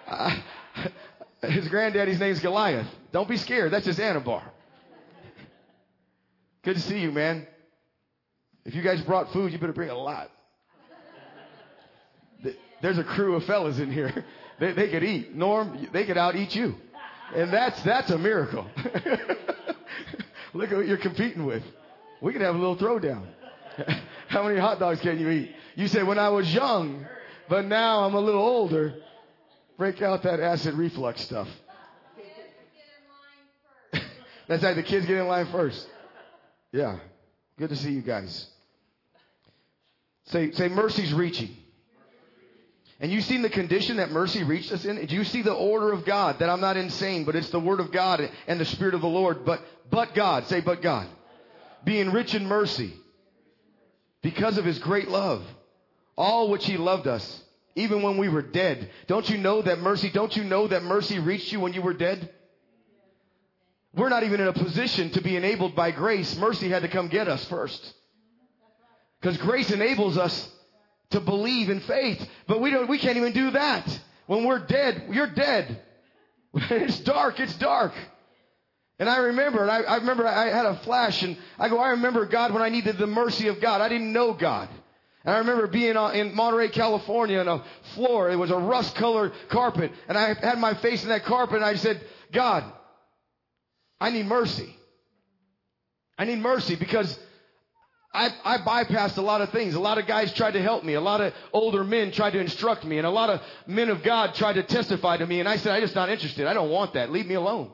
[0.09, 0.35] Uh,
[1.43, 2.89] his granddaddy's name's Goliath.
[3.13, 3.71] Don't be scared.
[3.71, 4.43] That's just Anabar.
[6.63, 7.47] Good to see you, man.
[8.65, 10.31] If you guys brought food, you better bring a lot.
[12.81, 14.25] There's a crew of fellas in here.
[14.61, 15.35] They, they could eat.
[15.35, 16.75] Norm, they could out eat you.
[17.35, 18.67] And that's, that's a miracle.
[20.53, 21.63] Look at what you're competing with.
[22.21, 23.27] We could have a little throwdown.
[24.29, 25.55] How many hot dogs can you eat?
[25.77, 27.07] You say, when I was young,
[27.49, 28.95] but now I'm a little older.
[29.79, 31.49] Break out that acid reflux stuff.
[34.49, 35.89] That's right, the kids get in line first.
[36.73, 36.99] Yeah.
[37.59, 38.47] Good to see you guys.
[40.27, 41.57] Say, say mercy's reaching.
[43.01, 45.05] And you've seen the condition that mercy reached us in?
[45.07, 46.39] Do you see the order of God?
[46.39, 49.09] That I'm not insane, but it's the word of God and the spirit of the
[49.09, 49.47] Lord.
[49.47, 50.47] But, but God.
[50.49, 51.09] Say, but God.
[51.83, 52.93] Being rich in mercy.
[54.21, 55.43] Because of his great love.
[56.15, 57.43] All which he loved us.
[57.75, 58.91] Even when we were dead.
[59.07, 61.95] Don't you know that mercy, don't you know that mercy reached you when you were
[61.95, 62.29] dead?
[63.95, 66.37] We're not even in a position to be enabled by grace.
[66.37, 67.95] Mercy had to come get us first.
[69.21, 70.51] Because grace enables us
[71.11, 72.27] to believe in faith.
[72.47, 74.01] But we don't, we can't even do that.
[74.27, 75.81] When we're dead, you're dead.
[76.55, 77.93] it's dark, it's dark.
[78.99, 81.91] And I remember, and I, I remember I had a flash and I go, I
[81.91, 83.81] remember God when I needed the mercy of God.
[83.81, 84.69] I didn't know God.
[85.25, 88.31] And I remember being in Monterey, California on a floor.
[88.31, 89.93] It was a rust colored carpet.
[90.09, 92.65] And I had my face in that carpet and I said, God,
[94.01, 94.77] I need mercy.
[96.19, 97.19] I need mercy because
[98.13, 99.75] I, I bypassed a lot of things.
[99.75, 100.95] A lot of guys tried to help me.
[100.95, 102.99] A lot of older men tried to instruct me.
[102.99, 105.39] And a lot of men of God tried to testify to me.
[105.39, 106.47] And I said, I'm just not interested.
[106.47, 107.13] I don't want that.
[107.13, 107.71] Leave me alone.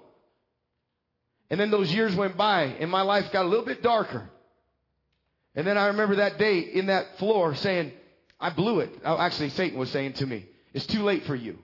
[1.48, 4.28] And then those years went by and my life got a little bit darker.
[5.54, 7.92] And then I remember that day in that floor saying,
[8.38, 8.90] I blew it.
[9.04, 10.44] Oh, actually, Satan was saying to me,
[10.74, 11.58] it's too late for you.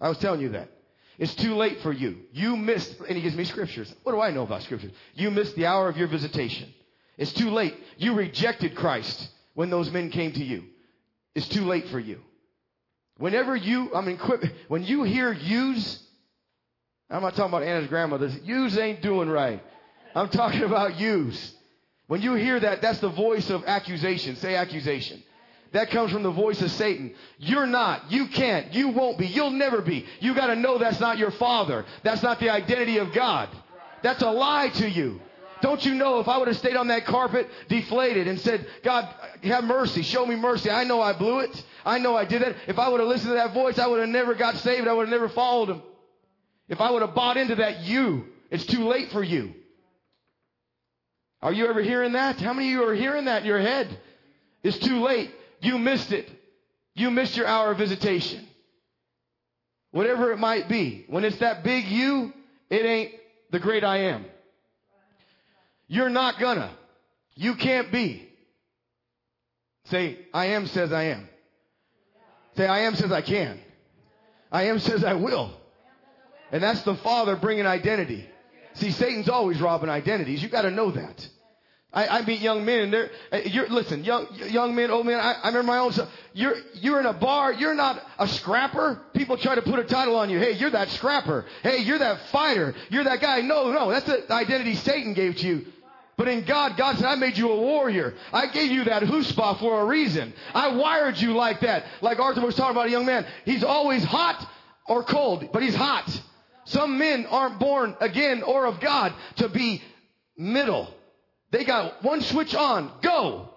[0.00, 0.70] I was telling you that.
[1.18, 2.18] It's too late for you.
[2.32, 3.94] You missed, and he gives me scriptures.
[4.02, 4.92] What do I know about scriptures?
[5.14, 6.72] You missed the hour of your visitation.
[7.18, 7.74] It's too late.
[7.96, 10.64] You rejected Christ when those men came to you.
[11.34, 12.20] It's too late for you.
[13.18, 16.02] Whenever you, I mean, quit, when you hear use,
[17.08, 18.28] I'm not talking about Anna's grandmother.
[18.44, 19.62] Use ain't doing right.
[20.14, 21.54] I'm talking about use.
[22.06, 24.36] When you hear that, that's the voice of accusation.
[24.36, 25.22] Say accusation.
[25.72, 27.14] That comes from the voice of Satan.
[27.38, 28.10] You're not.
[28.10, 28.72] You can't.
[28.72, 29.26] You won't be.
[29.26, 30.06] You'll never be.
[30.20, 31.84] You got to know that's not your father.
[32.02, 33.48] That's not the identity of God.
[34.02, 35.20] That's a lie to you.
[35.62, 39.08] Don't you know if I would have stayed on that carpet deflated and said, God,
[39.42, 40.70] have mercy, show me mercy.
[40.70, 41.64] I know I blew it.
[41.84, 42.56] I know I did that.
[42.66, 44.86] If I would have listened to that voice, I would have never got saved.
[44.86, 45.82] I would have never followed him.
[46.68, 49.54] If I would have bought into that you, it's too late for you.
[51.42, 52.40] Are you ever hearing that?
[52.40, 53.88] How many of you are hearing that in your head?
[54.62, 55.30] It's too late.
[55.60, 56.28] You missed it.
[56.94, 58.46] You missed your hour of visitation.
[59.92, 61.04] Whatever it might be.
[61.08, 62.32] When it's that big you,
[62.68, 63.12] it ain't
[63.50, 64.24] the great I am.
[65.88, 66.70] You're not gonna.
[67.34, 68.28] You can't be.
[69.86, 71.28] Say, I am says I am.
[72.56, 73.60] Say, I am says I can.
[74.50, 75.52] I am says I will.
[76.50, 78.28] And that's the Father bringing identity.
[78.74, 80.42] See, Satan's always robbing identities.
[80.42, 81.28] You got to know that.
[81.92, 83.38] I, I meet young men and they're, uh,
[83.70, 86.08] listen, young, young men, old men, I, I remember my own son.
[86.34, 89.00] You're, you're in a bar, you're not a scrapper.
[89.14, 90.38] People try to put a title on you.
[90.38, 91.46] Hey, you're that scrapper.
[91.62, 92.74] Hey, you're that fighter.
[92.90, 93.40] You're that guy.
[93.40, 95.66] No, no, that's the identity Satan gave to you.
[96.16, 98.14] But in God, God said, I made you a warrior.
[98.32, 100.32] I gave you that chutzpah for a reason.
[100.54, 101.84] I wired you like that.
[102.00, 103.26] Like Arthur was talking about a young man.
[103.44, 104.48] He's always hot
[104.86, 106.08] or cold, but he's hot.
[106.64, 109.82] Some men aren't born again or of God to be
[110.38, 110.92] middle.
[111.50, 113.50] They got one switch on, go.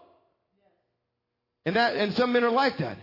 [1.65, 2.97] And that, and some men are like that.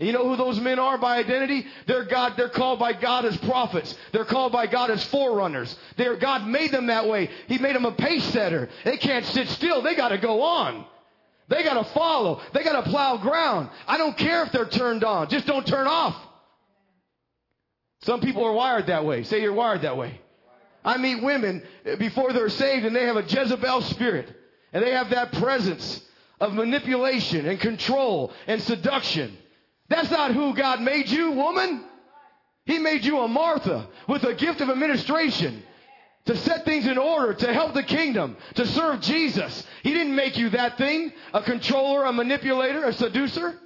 [0.00, 1.66] And you know who those men are by identity?
[1.86, 3.94] They're God, they're called by God as prophets.
[4.12, 5.76] They're called by God as forerunners.
[5.98, 7.28] They're, God made them that way.
[7.48, 8.70] He made them a pace setter.
[8.82, 9.82] They can't sit still.
[9.82, 10.86] They gotta go on.
[11.48, 12.40] They gotta follow.
[12.54, 13.68] They gotta plow ground.
[13.86, 15.28] I don't care if they're turned on.
[15.28, 16.16] Just don't turn off.
[18.00, 19.24] Some people are wired that way.
[19.24, 20.18] Say you're wired that way.
[20.82, 21.62] I meet women
[21.98, 24.34] before they're saved and they have a Jezebel spirit.
[24.72, 26.02] And they have that presence
[26.40, 29.36] of manipulation and control and seduction.
[29.90, 31.84] That's not who God made you, woman.
[32.64, 35.62] He made you a Martha with a gift of administration
[36.26, 39.66] to set things in order, to help the kingdom, to serve Jesus.
[39.82, 43.58] He didn't make you that thing, a controller, a manipulator, a seducer.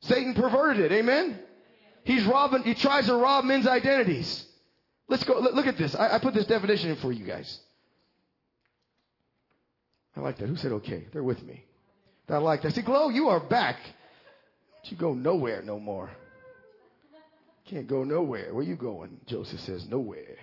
[0.00, 0.92] Satan perverted it.
[0.92, 1.40] Amen.
[2.04, 4.46] He's robbing, he tries to rob men's identities.
[5.08, 5.94] Let's go, look at this.
[5.94, 7.58] I, I put this definition in for you guys.
[10.16, 10.46] I like that.
[10.46, 11.06] Who said okay?
[11.12, 11.64] They're with me.
[12.28, 12.74] I like that.
[12.74, 13.76] See, Glow, you are back.
[14.90, 16.10] You go nowhere no more.
[17.66, 18.52] Can't go nowhere.
[18.52, 19.20] Where you going?
[19.26, 20.36] Joseph says, nowhere.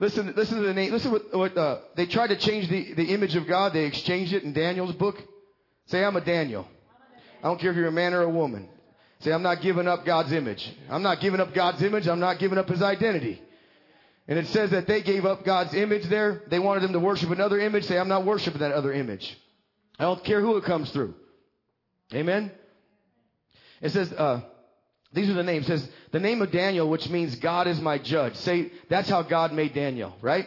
[0.00, 0.92] Listen, listen to the name.
[0.92, 3.72] Listen what, what uh, they tried to change the, the image of God.
[3.72, 5.16] They exchanged it in Daniel's book.
[5.86, 6.66] Say, I'm a Daniel.
[7.42, 8.68] I don't care if you're a man or a woman.
[9.20, 10.74] Say, I'm not giving up God's image.
[10.88, 12.08] I'm not giving up God's image.
[12.08, 13.40] I'm not giving up his identity.
[14.26, 16.42] And it says that they gave up God's image there.
[16.48, 17.84] They wanted them to worship another image.
[17.84, 19.38] Say, I'm not worshiping that other image.
[19.98, 21.14] I don't care who it comes through.
[22.12, 22.50] Amen.
[23.80, 24.40] It says, uh,
[25.12, 25.68] these are the names.
[25.68, 28.36] It says the name of Daniel, which means God is my judge.
[28.36, 30.46] Say that's how God made Daniel, right?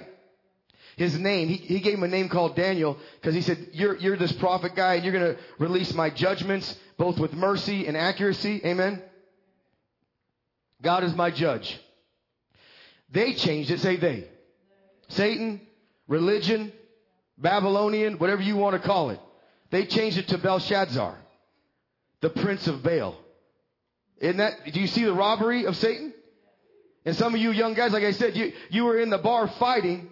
[0.98, 4.18] His name, he, he gave him a name called Daniel because he said, you're, you're
[4.18, 8.62] this prophet guy and you're going to release my judgments both with mercy and accuracy.
[8.66, 9.02] Amen.
[10.82, 11.80] God is my judge.
[13.12, 13.80] They changed it.
[13.80, 14.28] Say they.
[15.10, 15.62] Satan,
[16.08, 16.74] religion,
[17.38, 19.20] Babylonian, whatever you want to call it.
[19.70, 21.16] They changed it to Belshazzar,
[22.22, 23.16] the prince of Baal.
[24.20, 26.14] Isn't that, do you see the robbery of Satan?
[27.06, 29.48] And some of you young guys, like I said, you, you were in the bar
[29.48, 30.10] fighting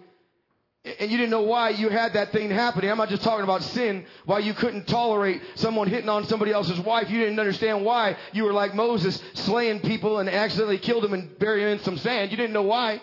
[1.00, 2.90] and you didn't know why you had that thing happening.
[2.90, 6.78] I'm not just talking about sin, why you couldn't tolerate someone hitting on somebody else's
[6.78, 7.10] wife.
[7.10, 11.36] You didn't understand why you were like Moses, slaying people and accidentally killed them and
[11.40, 12.30] buried them in some sand.
[12.30, 13.02] You didn't know why.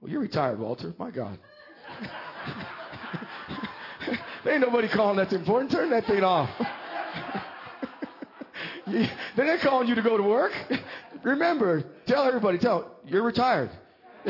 [0.00, 0.94] Well, you're retired, Walter.
[0.98, 1.38] My God.
[4.46, 5.70] Ain't nobody calling that's important.
[5.70, 6.50] Turn that thing off.
[8.86, 10.52] They're not calling you to go to work.
[11.22, 13.70] Remember, tell everybody, tell, you're retired.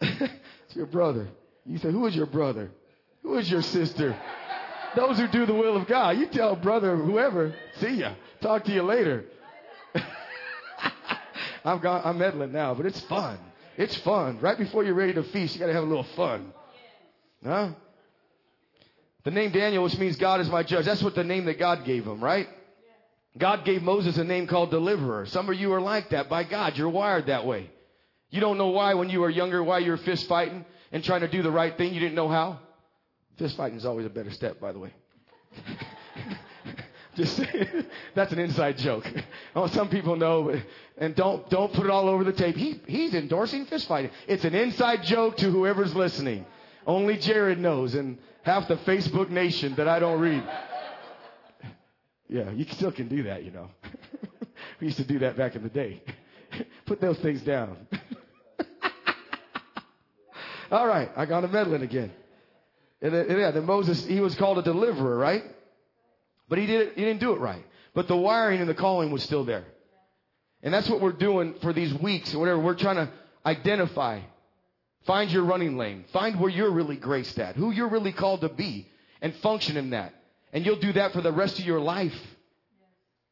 [0.00, 1.28] it's your brother.
[1.64, 2.70] You say, Who is your brother?
[3.22, 4.16] Who is your sister?
[4.96, 6.18] Those who do the will of God.
[6.18, 8.14] You tell brother, whoever, see ya.
[8.40, 9.26] Talk to you later.
[11.64, 13.38] I'm, I'm meddling now, but it's fun.
[13.76, 14.40] It's fun.
[14.40, 16.52] Right before you're ready to feast, you got to have a little fun.
[17.44, 17.70] Huh?
[19.24, 20.84] The name Daniel, which means God is my judge.
[20.84, 22.48] That's what the name that God gave him, right?
[23.36, 25.26] God gave Moses a name called deliverer.
[25.26, 26.76] Some of you are like that by God.
[26.76, 27.70] You're wired that way.
[28.30, 31.20] You don't know why when you were younger, why you were fist fighting and trying
[31.20, 31.94] to do the right thing.
[31.94, 32.58] You didn't know how.
[33.38, 34.92] Fist fighting is always a better step, by the way.
[37.20, 37.38] Just
[38.14, 39.06] that's an inside joke.
[39.52, 40.60] Oh, some people know,
[40.96, 42.56] and don't don't put it all over the tape.
[42.56, 44.12] He he's endorsing fist fighting.
[44.28, 46.46] It's an inside joke to whoever's listening.
[46.86, 50.42] Only Jared knows, and half the Facebook nation that I don't read.
[52.32, 53.70] Yeah, you still can do that, you know.
[54.80, 56.00] we used to do that back in the day.
[56.86, 57.88] Put those things down.
[60.70, 62.12] All right, I got a meddling again.
[63.02, 65.42] And yeah, then Moses, he was called a deliverer, right?
[66.50, 67.64] But he did he didn't do it right.
[67.94, 69.64] But the wiring and the calling was still there.
[70.62, 72.58] And that's what we're doing for these weeks or whatever.
[72.58, 73.10] We're trying to
[73.46, 74.20] identify,
[75.06, 78.50] find your running lane, find where you're really graced at, who you're really called to
[78.50, 78.86] be,
[79.22, 80.12] and function in that.
[80.52, 82.14] And you'll do that for the rest of your life.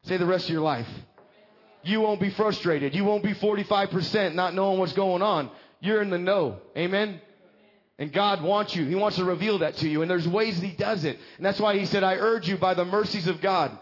[0.04, 0.88] Say the rest of your life.
[1.82, 2.94] You won't be frustrated.
[2.94, 5.50] You won't be 45% not knowing what's going on.
[5.80, 6.58] You're in the know.
[6.76, 7.20] Amen.
[7.98, 8.84] And God wants you.
[8.84, 10.02] He wants to reveal that to you.
[10.02, 11.18] And there's ways He does it.
[11.36, 13.76] And that's why He said, I urge you by the mercies of God.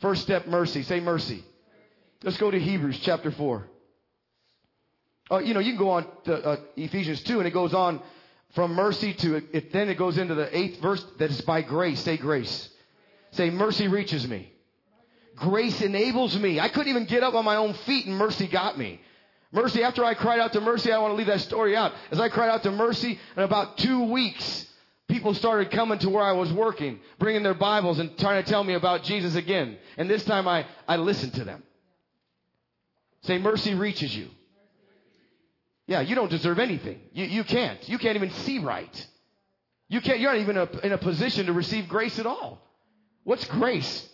[0.00, 0.82] First step, mercy.
[0.82, 1.42] Say mercy.
[2.22, 3.66] Let's go to Hebrews chapter 4.
[5.30, 8.02] Uh, you know, you can go on to uh, Ephesians 2 and it goes on
[8.54, 12.00] from mercy to it, then it goes into the eighth verse that is by grace.
[12.00, 12.68] Say grace.
[13.30, 14.52] Say mercy reaches me.
[15.36, 16.60] Grace enables me.
[16.60, 19.00] I couldn't even get up on my own feet and mercy got me.
[19.52, 21.92] Mercy, after I cried out to mercy, I want to leave that story out.
[22.10, 24.66] As I cried out to mercy, in about two weeks,
[25.08, 28.64] people started coming to where I was working, bringing their Bibles and trying to tell
[28.64, 29.76] me about Jesus again.
[29.98, 31.62] And this time I, I listened to them.
[33.24, 34.28] Say, mercy reaches you.
[35.86, 37.00] Yeah, you don't deserve anything.
[37.12, 37.86] You, you can't.
[37.88, 39.06] You can't even see right.
[39.88, 42.66] You can't, you're not even a, in a position to receive grace at all.
[43.24, 44.08] What's grace?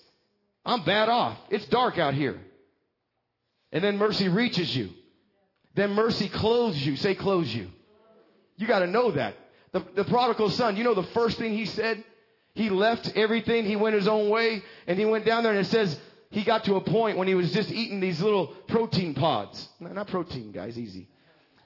[0.67, 1.39] I'm bad off.
[1.49, 2.41] It's dark out here.
[3.71, 4.91] And then mercy reaches you.
[5.79, 6.97] Then mercy clothes you.
[6.97, 7.69] Say clothes you.
[8.57, 9.37] You got to know that.
[9.71, 12.03] The, the prodigal son, you know the first thing he said?
[12.55, 13.65] He left everything.
[13.65, 15.97] He went his own way and he went down there and it says
[16.31, 19.69] he got to a point when he was just eating these little protein pods.
[19.79, 21.07] No, not protein, guys, easy.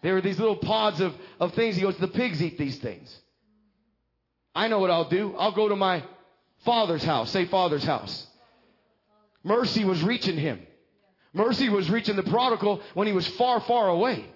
[0.02, 1.76] There were these little pods of, of things.
[1.76, 3.16] He goes, the pigs eat these things.
[4.54, 5.34] I know what I'll do.
[5.38, 6.04] I'll go to my
[6.66, 7.30] father's house.
[7.30, 8.26] Say father's house.
[9.42, 10.60] Mercy was reaching him.
[11.32, 14.26] Mercy was reaching the prodigal when he was far, far away.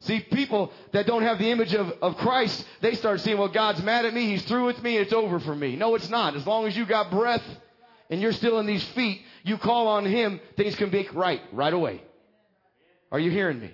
[0.00, 3.82] See, people that don't have the image of, of Christ, they start seeing, well, God's
[3.82, 4.26] mad at me.
[4.26, 4.98] He's through with me.
[4.98, 5.76] It's over for me.
[5.76, 6.36] No, it's not.
[6.36, 7.42] As long as you got breath
[8.10, 11.72] and you're still in these feet, you call on Him, things can be right, right
[11.72, 12.02] away.
[13.10, 13.72] Are you hearing me?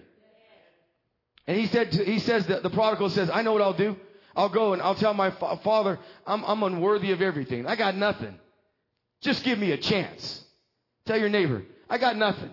[1.47, 3.97] And he said, to, he says that the prodigal says, I know what I'll do.
[4.37, 7.67] I'll go and I'll tell my fa- father, I'm, I'm unworthy of everything.
[7.67, 8.39] I got nothing.
[9.21, 10.45] Just give me a chance.
[11.07, 12.51] Tell your neighbor, I got nothing.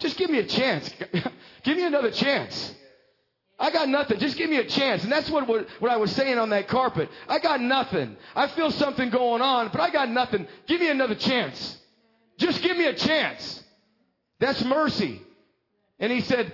[0.00, 0.92] Just give me a chance.
[1.62, 2.74] give me another chance.
[3.58, 4.18] I got nothing.
[4.18, 5.02] Just give me a chance.
[5.02, 7.08] And that's what, what, what I was saying on that carpet.
[7.28, 8.16] I got nothing.
[8.34, 10.46] I feel something going on, but I got nothing.
[10.66, 11.78] Give me another chance.
[12.36, 13.62] Just give me a chance.
[14.40, 15.22] That's mercy.
[15.98, 16.52] And he said,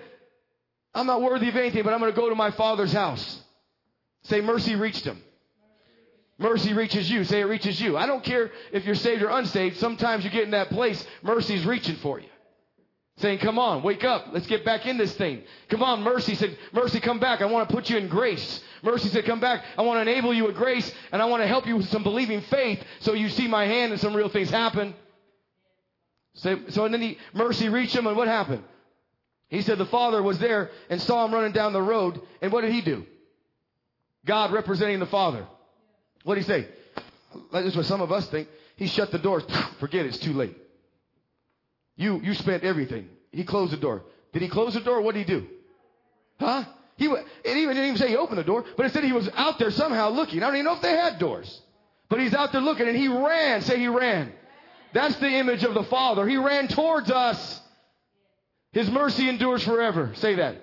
[0.95, 3.41] I'm not worthy of anything, but I'm going to go to my father's house.
[4.25, 5.21] Say, mercy reached him.
[6.39, 7.25] Mercy reaches you.
[7.25, 7.97] Say, it reaches you.
[7.97, 9.77] I don't care if you're saved or unsaved.
[9.77, 12.29] Sometimes you get in that place, mercy's reaching for you.
[13.19, 14.29] Saying, come on, wake up.
[14.33, 15.43] Let's get back in this thing.
[15.69, 17.43] Come on, mercy said, mercy, come back.
[17.43, 18.61] I want to put you in grace.
[18.83, 19.63] Mercy said, come back.
[19.77, 22.03] I want to enable you with grace and I want to help you with some
[22.03, 24.95] believing faith so you see my hand and some real things happen.
[26.35, 28.65] So, so and then he, mercy reached him and what happened?
[29.49, 32.19] He said the father was there and saw him running down the road.
[32.41, 33.05] And what did he do?
[34.25, 35.47] God representing the father.
[36.25, 36.69] What did he say?
[37.53, 38.49] This is what some of us think.
[38.77, 39.41] He shut the door.
[39.81, 40.57] Forget it, it's too late.
[41.97, 43.09] You, you spent everything.
[43.31, 44.03] He closed the door.
[44.33, 45.01] Did he close the door?
[45.03, 45.47] What did he do?
[46.41, 46.65] Huh?
[46.97, 49.29] He it even didn't even say he opened the door, but it said he was
[49.35, 50.43] out there somehow looking.
[50.43, 51.61] I don't even know if they had doors.
[52.09, 53.63] But he's out there looking and he ran.
[53.63, 54.33] Say he ran.
[54.93, 56.29] That's the image of the Father.
[56.29, 57.61] He ran towards us.
[58.73, 60.13] His mercy endures forever.
[60.17, 60.57] Say that.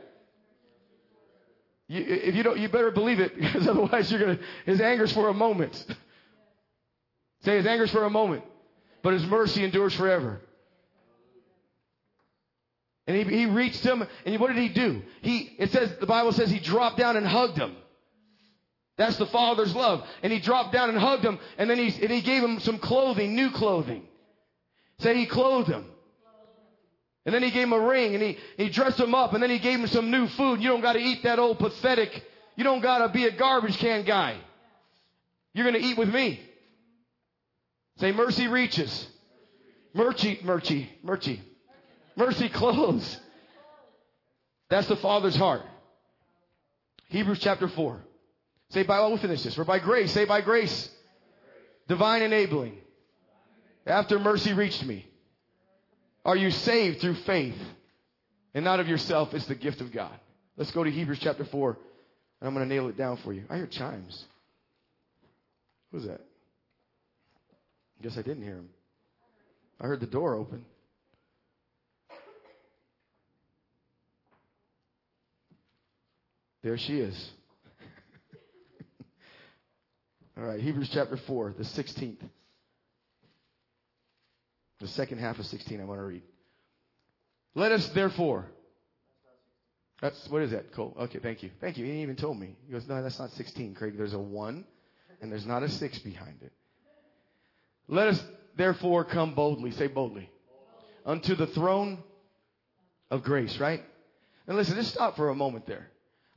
[1.90, 4.40] You, if you don't, you better believe it, because otherwise you're gonna.
[4.66, 5.76] His anger's for a moment.
[7.44, 8.44] Say his anger's for a moment,
[9.02, 10.40] but his mercy endures forever.
[13.08, 15.02] And he, he reached him, and what did he do?
[15.22, 17.76] He, it says, the Bible says he dropped down and hugged him.
[18.98, 20.08] That's the Father's love.
[20.22, 22.78] And he dropped down and hugged him, and then he, and he gave him some
[22.78, 24.04] clothing, new clothing.
[25.00, 25.86] Say he clothed him.
[27.26, 29.50] And then he gave him a ring and he, he dressed him up and then
[29.50, 30.62] he gave him some new food.
[30.62, 32.24] You don't got to eat that old pathetic,
[32.56, 34.38] you don't got to be a garbage can guy.
[35.54, 36.40] You're going to eat with me.
[38.00, 39.08] Say, mercy reaches.
[39.94, 41.42] Mercy, mercy, mercy.
[42.16, 43.18] Mercy clothes.
[44.70, 45.64] That's the Father's heart.
[47.10, 48.00] Hebrews chapter 4.
[48.70, 49.56] Say, by, well, finish this.
[49.56, 50.90] For by grace, say, by grace,
[51.88, 52.78] divine enabling.
[53.86, 55.09] After mercy reached me.
[56.26, 57.58] Are you saved through faith
[58.54, 59.34] and not of yourself?
[59.34, 60.18] It's the gift of God.
[60.58, 61.70] Let's go to Hebrews chapter 4,
[62.42, 63.44] and I'm going to nail it down for you.
[63.50, 64.26] I hear chimes.
[65.92, 66.22] Who's that?
[68.00, 68.70] I guess I didn't hear him.
[69.80, 70.66] I heard the door open.
[76.62, 77.32] There she is.
[80.38, 82.18] All right, Hebrews chapter 4, the 16th.
[84.80, 86.22] The second half of 16 I want to read.
[87.56, 88.46] Let us therefore.
[90.02, 90.96] That's, what is that, Cole?
[90.98, 91.50] Okay, thank you.
[91.60, 91.86] Thank you.
[91.86, 92.56] He even told me.
[92.66, 93.98] He goes, no, that's not 16, Craig.
[93.98, 94.66] There's a 1
[95.22, 96.54] and there's not a 6 behind it.
[97.90, 98.24] Let us
[98.56, 99.72] therefore come boldly.
[99.72, 100.30] Say boldly.
[101.06, 101.98] Unto the throne
[103.12, 103.84] of grace, right?
[104.48, 105.88] And listen, just stop for a moment there.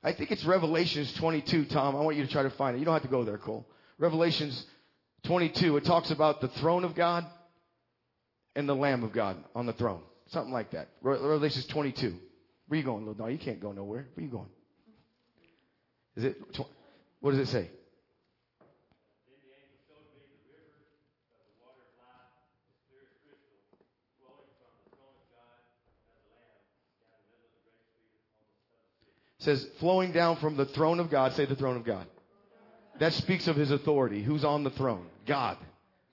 [0.02, 1.94] I think it's Revelations 22, Tom.
[1.94, 2.80] I want you to try to find it.
[2.80, 3.66] You don't have to go there, Cole.
[3.98, 4.66] Revelations
[5.24, 7.24] 22, it talks about the throne of God
[8.54, 10.02] and the Lamb of God on the throne.
[10.28, 10.88] Something like that.
[11.02, 12.16] Revelations 22.
[12.68, 14.06] Where you going, little No, You can't go nowhere.
[14.14, 14.48] Where you going?
[16.16, 16.36] Is it,
[17.20, 17.70] what does it say?
[29.42, 32.06] says, flowing down from the throne of God, say the throne of God.
[33.00, 34.22] That speaks of his authority.
[34.22, 35.06] Who's on the throne?
[35.26, 35.56] God.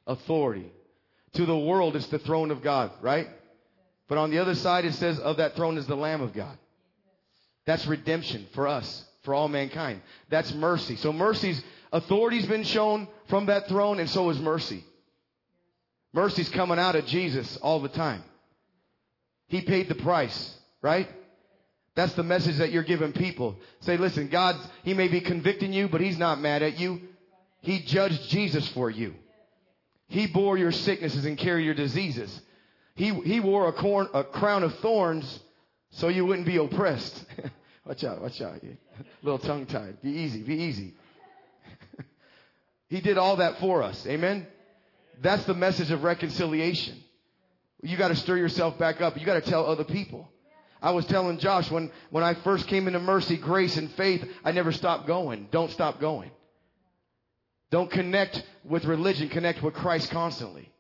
[0.08, 0.72] Authority.
[1.34, 3.28] To the world, it's the throne of God, right?
[4.08, 6.58] But on the other side, it says, of that throne is the Lamb of God.
[7.66, 10.02] That's redemption for us, for all mankind.
[10.30, 10.96] That's mercy.
[10.96, 14.84] So mercy's authority's been shown from that throne, and so is mercy.
[16.12, 18.24] Mercy's coming out of Jesus all the time.
[19.48, 21.08] He paid the price, right?
[21.96, 23.58] That's the message that you're giving people.
[23.82, 27.02] Say, listen, God, He may be convicting you, but He's not mad at you.
[27.62, 29.14] He judged Jesus for you.
[30.10, 32.42] He bore your sicknesses and carried your diseases.
[32.96, 35.40] He, he wore a, corn, a crown of thorns
[35.92, 37.26] so you wouldn't be oppressed.
[37.86, 38.60] watch out, watch out.
[39.22, 40.02] Little tongue tied.
[40.02, 40.96] Be easy, be easy.
[42.90, 44.06] he did all that for us.
[44.08, 44.48] Amen?
[45.22, 47.02] That's the message of reconciliation.
[47.84, 49.18] You got to stir yourself back up.
[49.18, 50.28] You got to tell other people.
[50.82, 54.54] I was telling Josh when, when I first came into mercy, grace, and faith, I
[54.54, 55.50] never stopped going.
[55.52, 56.32] Don't stop going.
[57.72, 60.72] Don't connect with religion, connect with Christ constantly.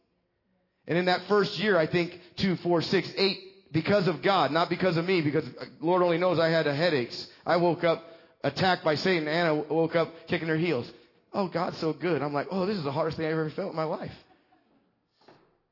[0.88, 3.40] And in that first year, I think two, four, six, eight,
[3.72, 7.28] because of God, not because of me, because uh, Lord only knows I had headaches.
[7.46, 8.04] I woke up
[8.44, 9.28] attacked by Satan.
[9.28, 10.92] Anna woke up kicking her heels.
[11.32, 12.24] Oh, God's so good.
[12.24, 14.14] I'm like, oh, this is the hardest thing I've ever felt in my life.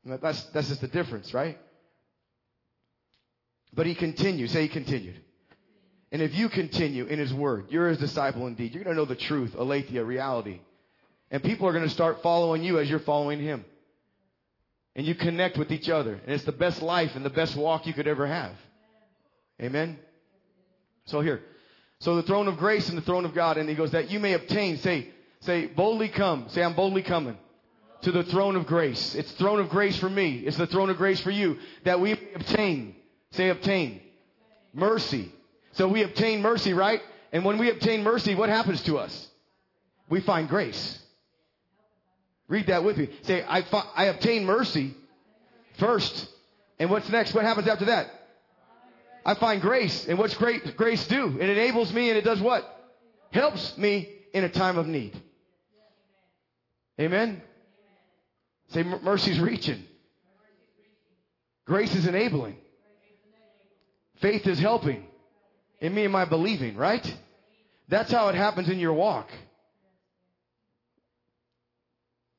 [0.06, 1.58] That's, that's just the difference, right?
[3.74, 4.52] But he continued.
[4.52, 5.20] Say he continued.
[6.12, 8.74] And if you continue in his word, you're his disciple indeed.
[8.74, 10.62] You're going to know the truth, aletheia, reality.
[11.32, 13.66] And people are going to start following you as you're following him.
[14.96, 16.14] And you connect with each other.
[16.14, 18.54] And it's the best life and the best walk you could ever have.
[19.62, 20.00] Amen?
[21.06, 21.42] So here.
[22.00, 23.58] So the throne of grace and the throne of God.
[23.58, 24.78] And he goes, that you may obtain.
[24.78, 25.10] Say,
[25.42, 26.48] say, boldly come.
[26.50, 27.38] Say, I'm boldly coming
[28.02, 29.16] to the throne of grace.
[29.16, 30.40] It's throne of grace for me.
[30.40, 31.58] It's the throne of grace for you.
[31.84, 32.96] That we obtain
[33.32, 34.02] Say obtain.
[34.74, 35.32] Mercy.
[35.74, 37.02] So we obtain mercy, right?
[37.32, 39.28] And when we obtain mercy, what happens to us?
[40.10, 41.00] We find grace.
[42.48, 43.10] Read that with me.
[43.24, 43.64] Say, I,
[43.96, 44.96] I obtain mercy
[45.80, 46.30] first.
[46.80, 47.34] And what's next?
[47.34, 48.08] What happens after that?
[49.26, 50.08] I find grace.
[50.08, 51.38] And what's great grace do?
[51.40, 52.64] It enables me and it does what?
[53.32, 55.20] Helps me in a time of need.
[57.00, 57.42] Amen?
[58.70, 59.84] Say, mercy's reaching.
[61.66, 62.56] Grace is enabling.
[64.22, 65.06] Faith is helping
[65.80, 67.18] in me and my believing, right?
[67.88, 69.30] That's how it happens in your walk.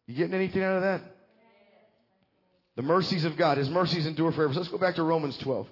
[0.08, 1.02] You getting anything out of that?
[2.76, 3.58] The mercies of God.
[3.58, 4.54] His mercies endure forever.
[4.54, 5.68] So let's go back to Romans 12.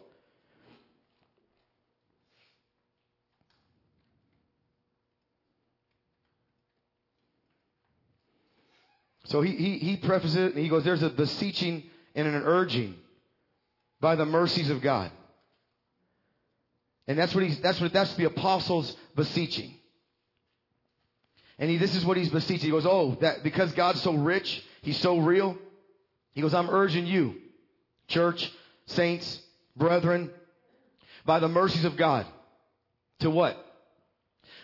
[9.25, 11.85] So he, he, he prefaces it and he goes, There's a beseeching
[12.15, 12.95] and an urging
[14.01, 15.11] by the mercies of God.
[17.09, 19.76] And that's what he's, that's what, that's the apostles beseeching.
[21.59, 22.67] And he, this is what he's beseeching.
[22.67, 25.57] He goes, Oh, that because God's so rich, he's so real.
[26.33, 27.37] He goes, I'm urging you,
[28.09, 28.53] church,
[28.87, 29.41] saints,
[29.75, 30.31] brethren,
[31.25, 32.27] by the mercies of God,
[33.21, 33.57] to what?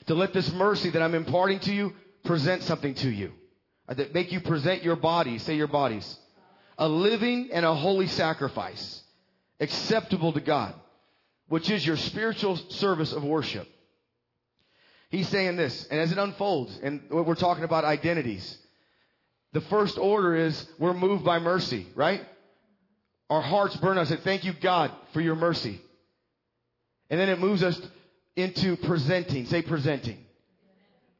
[0.06, 3.32] To let this mercy that I'm imparting to you present something to you.
[3.88, 6.18] Uh, that make you present your bodies, say your bodies,
[6.78, 9.02] a living and a holy sacrifice,
[9.58, 10.74] acceptable to God
[11.52, 13.68] which is your spiritual service of worship.
[15.12, 18.56] He's saying this, and as it unfolds, and we're talking about identities,
[19.52, 22.22] the first order is we're moved by mercy, right?
[23.28, 25.82] Our hearts burn us and thank you, God, for your mercy.
[27.10, 27.78] And then it moves us
[28.36, 29.44] into presenting.
[29.44, 30.16] Say presenting.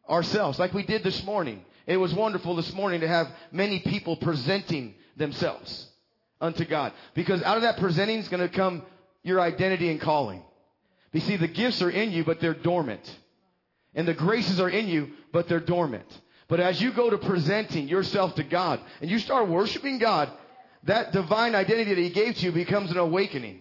[0.08, 1.62] Ourselves, like we did this morning.
[1.86, 5.86] It was wonderful this morning to have many people presenting themselves
[6.40, 6.94] unto God.
[7.12, 8.82] Because out of that presenting is going to come
[9.22, 10.42] your identity and calling.
[11.12, 13.18] You see, the gifts are in you, but they're dormant.
[13.94, 16.06] And the graces are in you, but they're dormant.
[16.48, 20.30] But as you go to presenting yourself to God and you start worshiping God,
[20.84, 23.60] that divine identity that He gave to you becomes an awakening.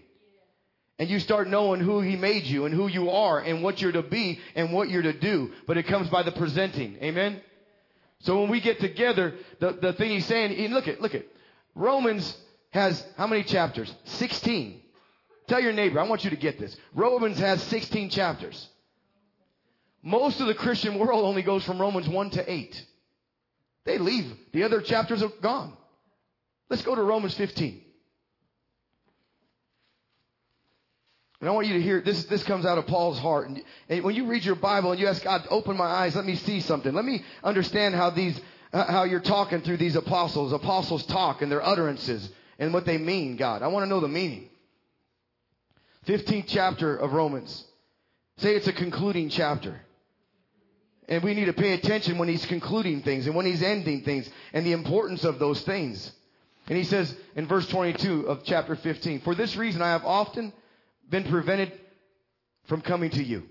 [0.99, 3.91] And you start knowing who He made you and who you are and what you're
[3.91, 5.51] to be and what you're to do.
[5.67, 6.97] But it comes by the presenting.
[7.01, 7.41] Amen?
[8.19, 11.25] So when we get together, the, the thing He's saying, look at, look at,
[11.75, 12.37] Romans
[12.71, 13.93] has how many chapters?
[14.05, 14.81] 16.
[15.47, 16.75] Tell your neighbor, I want you to get this.
[16.93, 18.67] Romans has 16 chapters.
[20.03, 22.85] Most of the Christian world only goes from Romans 1 to 8.
[23.85, 24.31] They leave.
[24.51, 25.73] The other chapters are gone.
[26.69, 27.81] Let's go to Romans 15.
[31.41, 32.25] And I want you to hear this.
[32.25, 33.49] This comes out of Paul's heart.
[33.49, 36.25] And, and when you read your Bible and you ask God, open my eyes, let
[36.25, 36.93] me see something.
[36.93, 38.39] Let me understand how these,
[38.71, 40.53] uh, how you're talking through these apostles.
[40.53, 42.29] Apostles talk and their utterances
[42.59, 43.37] and what they mean.
[43.37, 44.49] God, I want to know the meaning.
[46.05, 47.65] 15th chapter of Romans.
[48.37, 49.81] Say it's a concluding chapter.
[51.11, 54.29] And we need to pay attention when he's concluding things and when he's ending things
[54.53, 56.09] and the importance of those things.
[56.69, 60.53] And he says in verse 22 of chapter 15, For this reason I have often
[61.09, 61.73] been prevented
[62.63, 63.43] from coming to you.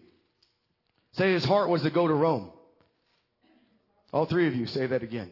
[1.12, 2.50] Say his heart was to go to Rome.
[4.11, 5.30] All three of you say that again.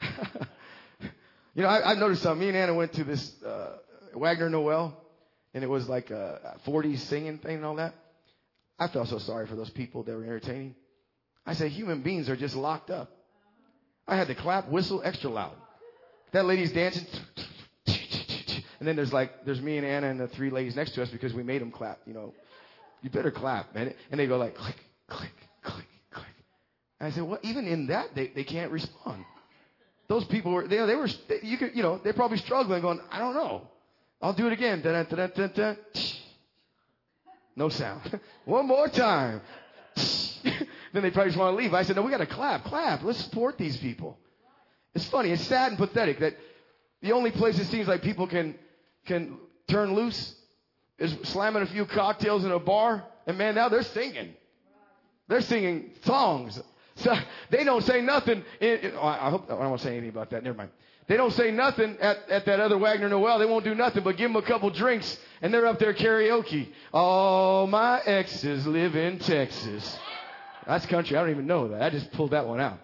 [1.56, 2.42] you know, I, have noticed something.
[2.42, 3.78] Me and Anna went to this uh,
[4.14, 4.96] Wagner Noel,
[5.52, 7.92] and it was like a 40s singing thing and all that.
[8.78, 10.74] I felt so sorry for those people that were entertaining.
[11.44, 13.10] I said, human beings are just locked up.
[14.06, 15.54] I had to clap, whistle extra loud.
[16.32, 17.06] That lady's dancing.
[18.78, 21.08] And then there's like, there's me and Anna and the three ladies next to us
[21.10, 22.32] because we made them clap, you know.
[23.02, 23.94] You better clap, man.
[24.10, 24.76] And they go like, click,
[25.08, 26.26] click, click, click.
[27.00, 29.24] And I said, well, even in that, they, they can't respond.
[30.08, 31.08] Those people were, they, they were,
[31.42, 33.68] you could, you know, they're probably struggling going, I don't know.
[34.22, 34.82] I'll do it again.
[37.58, 38.20] No sound.
[38.44, 39.40] One more time.
[40.44, 41.74] then they probably just want to leave.
[41.74, 43.02] I said, no, we got to clap, clap.
[43.02, 44.16] Let's support these people.
[44.94, 45.32] It's funny.
[45.32, 46.36] It's sad and pathetic that
[47.02, 48.54] the only place it seems like people can
[49.06, 50.36] can turn loose
[50.98, 54.34] is slamming a few cocktails in a bar, and man, now they're singing.
[55.26, 56.60] They're singing songs.
[56.98, 57.14] So
[57.50, 58.44] they don't say nothing.
[58.60, 60.42] In, oh, I hope I don't want to say anything about that.
[60.42, 60.70] Never mind.
[61.06, 63.38] They don't say nothing at, at that other Wagner Noel.
[63.38, 66.68] They won't do nothing but give them a couple drinks, and they're up there karaoke.
[66.92, 69.98] All my exes live in Texas.
[70.66, 71.16] That's country.
[71.16, 71.82] I don't even know that.
[71.82, 72.78] I just pulled that one out.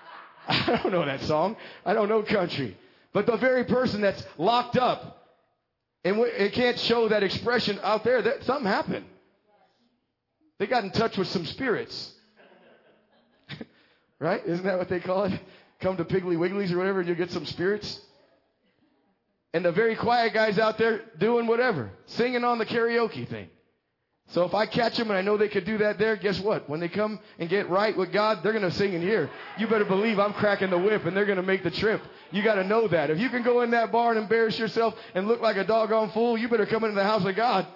[0.48, 1.56] I don't know that song.
[1.86, 2.76] I don't know country.
[3.14, 5.20] But the very person that's locked up
[6.04, 9.04] and it can't show that expression out there, that something happened.
[10.58, 12.12] They got in touch with some spirits.
[14.20, 14.42] Right?
[14.46, 15.40] Isn't that what they call it?
[15.80, 18.00] Come to Piggly Wigglies or whatever and you'll get some spirits.
[19.52, 23.48] And the very quiet guys out there doing whatever, singing on the karaoke thing.
[24.28, 26.68] So if I catch them and I know they could do that there, guess what?
[26.68, 29.28] When they come and get right with God, they're going to sing in here.
[29.58, 32.00] You better believe I'm cracking the whip and they're going to make the trip.
[32.30, 33.10] You got to know that.
[33.10, 36.10] If you can go in that bar and embarrass yourself and look like a doggone
[36.10, 37.66] fool, you better come into the house of God.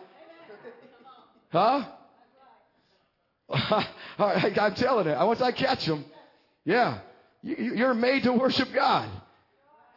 [1.50, 1.86] Huh?
[4.18, 5.18] I'm telling it.
[5.26, 6.04] Once I catch them,
[6.64, 6.98] yeah,
[7.42, 9.08] you're made to worship God.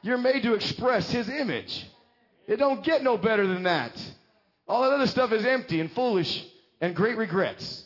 [0.01, 1.85] You're made to express His image.
[2.47, 3.91] It don't get no better than that.
[4.67, 6.45] All that other stuff is empty and foolish
[6.81, 7.85] and great regrets.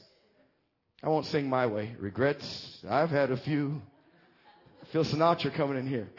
[1.04, 1.96] I won't sing my way.
[2.00, 2.84] Regrets.
[2.88, 3.82] I've had a few.
[4.92, 6.10] Phil Sinatra coming in here.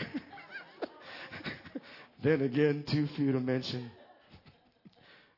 [2.23, 3.91] then again, too few to mention.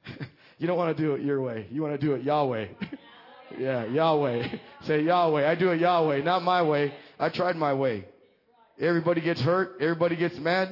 [0.59, 1.66] you don't want to do it your way.
[1.70, 2.66] You want to do it Yahweh.
[3.59, 4.49] yeah, Yahweh.
[4.83, 5.51] Say Yahweh.
[5.51, 6.95] I do it Yahweh, not my way.
[7.19, 8.07] I tried my way.
[8.81, 9.77] Everybody gets hurt.
[9.81, 10.71] Everybody gets mad.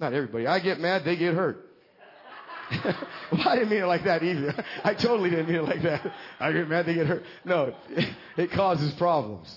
[0.00, 0.46] Not everybody.
[0.46, 1.04] I get mad.
[1.04, 1.64] They get hurt.
[3.32, 4.54] well, I didn't mean it like that either.
[4.84, 6.12] I totally didn't mean it like that.
[6.40, 7.22] I get mad, they get hurt.
[7.44, 9.54] No, it, it causes problems.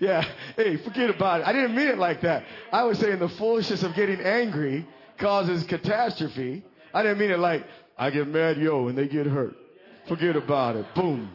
[0.00, 0.24] yeah,
[0.56, 1.46] hey, forget about it.
[1.46, 2.44] I didn't mean it like that.
[2.72, 4.86] I was saying the foolishness of getting angry
[5.18, 6.64] causes catastrophe.
[6.92, 7.64] I didn't mean it like,
[7.98, 9.54] I get mad, yo, and they get hurt.
[10.08, 10.86] Forget about it.
[10.94, 11.30] Boom.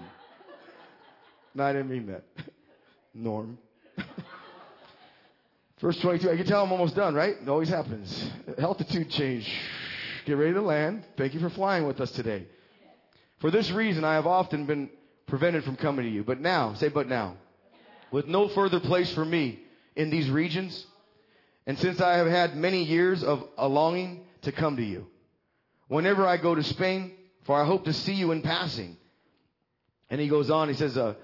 [1.56, 2.24] No, I didn't mean that.
[3.14, 3.58] Norm.
[5.80, 7.36] Verse 22, I can tell I'm almost done, right?
[7.42, 8.30] It always happens.
[8.58, 9.50] Altitude change.
[10.26, 11.06] Get ready to land.
[11.18, 12.46] Thank you for flying with us today.
[13.40, 14.90] For this reason, I have often been
[15.28, 16.24] prevented from coming to you.
[16.24, 17.38] But now, say, but now,
[18.12, 19.60] with no further place for me
[19.96, 20.86] in these regions,
[21.66, 25.08] and since I have had many years of a longing to come to you,
[25.88, 27.14] whenever I go to Spain,
[27.46, 28.98] for I hope to see you in passing.
[30.10, 31.16] And he goes on, he says, uh,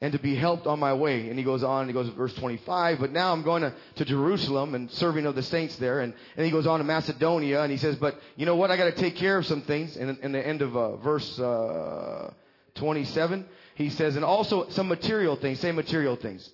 [0.00, 1.28] and to be helped on my way.
[1.28, 4.04] And he goes on, he goes to verse 25, but now I'm going to, to
[4.04, 6.00] Jerusalem and serving of the saints there.
[6.00, 8.70] And, and he goes on to Macedonia and he says, but you know what?
[8.70, 9.96] I got to take care of some things.
[9.96, 12.30] In, in the end of uh, verse uh,
[12.74, 16.50] 27, he says, and also some material things, say material things.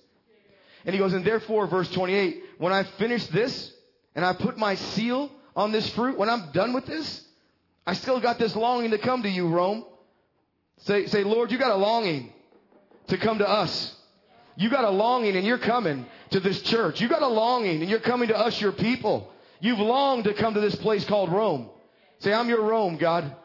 [0.85, 3.73] And he goes, and therefore, verse 28, when I finish this
[4.15, 7.25] and I put my seal on this fruit, when I'm done with this,
[7.85, 9.83] I still got this longing to come to you, Rome.
[10.79, 12.31] Say, say, Lord, you got a longing
[13.07, 13.95] to come to us.
[14.55, 17.01] You got a longing and you're coming to this church.
[17.01, 19.31] You got a longing and you're coming to us, your people.
[19.59, 21.69] You've longed to come to this place called Rome.
[22.19, 23.35] Say, I'm your Rome, God.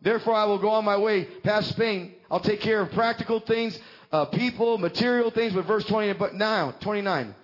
[0.00, 2.14] Therefore, I will go on my way past Spain.
[2.30, 3.78] I'll take care of practical things,
[4.12, 5.52] uh, people, material things.
[5.52, 7.34] But verse 20, but now, 29.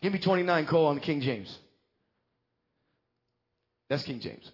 [0.00, 1.58] Give me 29, Cole, on the King James.
[3.88, 4.50] That's King James.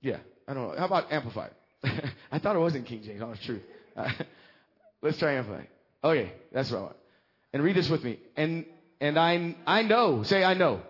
[0.00, 0.78] Yeah, I don't know.
[0.78, 1.52] How about Amplified?
[2.32, 3.20] I thought it wasn't King James.
[3.22, 3.60] Oh, it's true.
[3.96, 4.10] Uh,
[5.02, 5.68] let's try Amplified.
[6.04, 6.96] Okay, that's what I want.
[7.52, 8.18] And read this with me.
[8.36, 8.64] And
[9.00, 10.22] and I I know.
[10.22, 10.82] Say I know.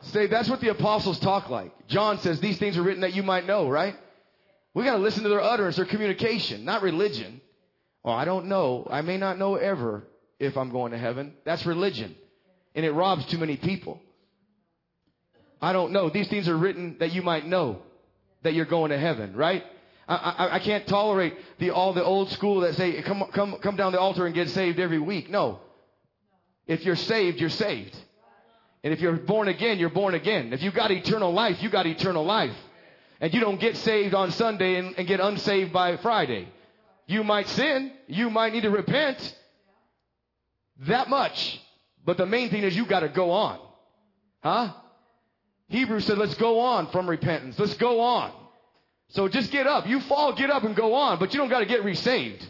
[0.00, 1.72] Say that's what the apostles talk like.
[1.88, 3.96] John says these things are written that you might know, right?
[4.74, 7.40] We got to listen to their utterance, their communication, not religion.
[8.04, 8.86] Oh, I don't know.
[8.88, 10.04] I may not know ever
[10.38, 11.34] if I'm going to heaven.
[11.44, 12.14] That's religion.
[12.74, 14.00] And it robs too many people.
[15.60, 16.10] I don't know.
[16.10, 17.82] These things are written that you might know
[18.42, 19.64] that you're going to heaven, right?
[20.08, 23.76] I, I, I can't tolerate the all the old school that say come come come
[23.76, 25.28] down the altar and get saved every week.
[25.30, 25.60] No.
[26.66, 27.96] If you're saved, you're saved.
[28.82, 30.52] And if you're born again, you're born again.
[30.52, 32.54] If you got eternal life, you got eternal life.
[33.20, 36.48] And you don't get saved on Sunday and, and get unsaved by Friday.
[37.06, 37.92] You might sin.
[38.06, 39.36] You might need to repent.
[40.86, 41.60] That much.
[42.04, 43.58] But the main thing is you got to go on.
[44.42, 44.72] Huh?
[45.68, 47.58] Hebrews said, let's go on from repentance.
[47.58, 48.32] Let's go on.
[49.10, 49.86] So just get up.
[49.86, 52.46] You fall, get up and go on, but you don't got to get resaved.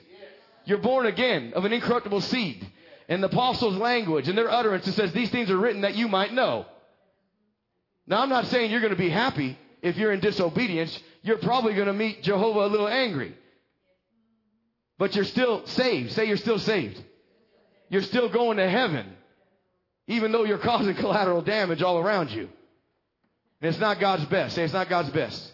[0.64, 2.66] You're born again of an incorruptible seed.
[3.08, 6.08] In the apostles' language and their utterance, it says these things are written that you
[6.08, 6.66] might know.
[8.06, 10.98] Now, I'm not saying you're going to be happy if you're in disobedience.
[11.22, 13.34] You're probably going to meet Jehovah a little angry.
[14.98, 16.12] But you're still saved.
[16.12, 17.00] Say you're still saved.
[17.88, 19.06] You're still going to heaven,
[20.06, 22.48] even though you're causing collateral damage all around you.
[23.60, 24.54] And it's not God's best.
[24.54, 25.52] Say it's not God's best.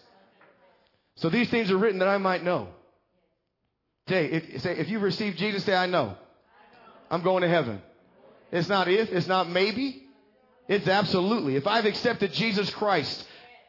[1.15, 2.69] So these things are written that I might know.
[4.07, 6.15] If, say, if you receive Jesus, say, I know.
[7.09, 7.81] I'm going to heaven.
[8.51, 10.03] It's not if, it's not maybe.
[10.67, 11.55] It's absolutely.
[11.55, 13.25] If I've accepted Jesus Christ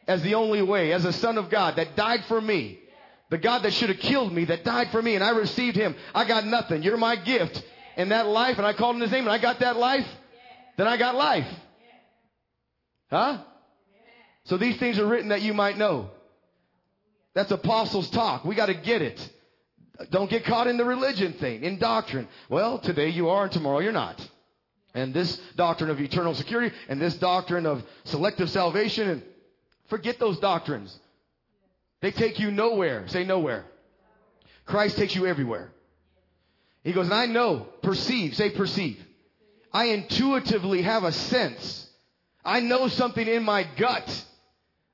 [0.07, 2.79] as the only way, as a son of God that died for me,
[3.29, 5.95] the God that should have killed me, that died for me, and I received him,
[6.15, 6.83] I got nothing.
[6.83, 7.63] You're my gift.
[7.97, 10.07] And that life, and I called in his name, and I got that life,
[10.77, 11.47] then I got life.
[13.09, 13.39] Huh?
[14.45, 16.11] So these things are written that you might know.
[17.37, 18.45] That's apostles' talk.
[18.45, 19.29] We got to get it.
[20.09, 22.27] Don't get caught in the religion thing, in doctrine.
[22.49, 24.19] Well, today you are and tomorrow you're not.
[24.95, 29.23] And this doctrine of eternal security and this doctrine of selective salvation and
[29.87, 30.99] forget those doctrines.
[32.01, 33.07] They take you nowhere.
[33.07, 33.65] Say nowhere.
[34.65, 35.69] Christ takes you everywhere.
[36.83, 38.99] He goes, and I know, perceive, say perceive.
[39.71, 41.87] I intuitively have a sense.
[42.43, 44.25] I know something in my gut.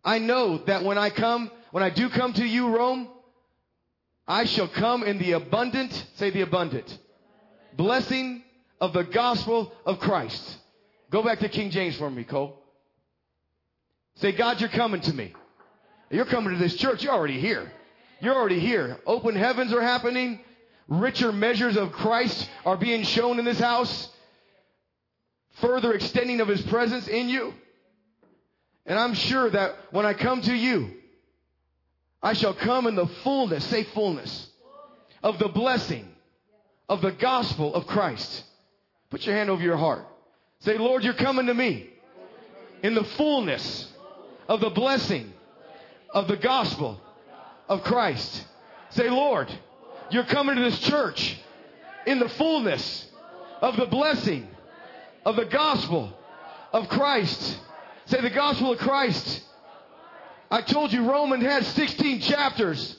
[0.03, 3.07] I know that when I come, when I do come to you, Rome,
[4.27, 6.99] I shall come in the abundant, say the abundant,
[7.75, 8.43] blessing
[8.79, 10.59] of the gospel of Christ.
[11.09, 12.61] Go back to King James for me, Cole.
[14.17, 15.33] Say, God, you're coming to me.
[16.11, 17.01] You're coming to this church.
[17.01, 17.71] You're already here.
[18.21, 18.99] You're already here.
[19.07, 20.41] Open heavens are happening.
[20.87, 24.09] Richer measures of Christ are being shown in this house.
[25.53, 27.51] Further extending of his presence in you.
[28.85, 30.99] And I'm sure that when I come to you,
[32.23, 34.47] I shall come in the fullness, say fullness,
[35.21, 36.07] of the blessing
[36.87, 38.45] of the gospel of Christ.
[39.09, 40.07] Put your hand over your heart.
[40.59, 41.89] Say, Lord, you're coming to me
[42.81, 43.91] in the fullness
[44.47, 45.33] of the blessing
[46.13, 47.01] of the gospel
[47.67, 48.45] of Christ.
[48.91, 49.51] Say, Lord,
[50.09, 51.37] you're coming to this church
[52.05, 53.05] in the fullness
[53.61, 54.47] of the blessing
[55.25, 56.17] of the gospel
[56.71, 57.59] of Christ.
[58.05, 59.43] Say, the gospel of Christ
[60.53, 62.95] I told you Romans has 16 chapters.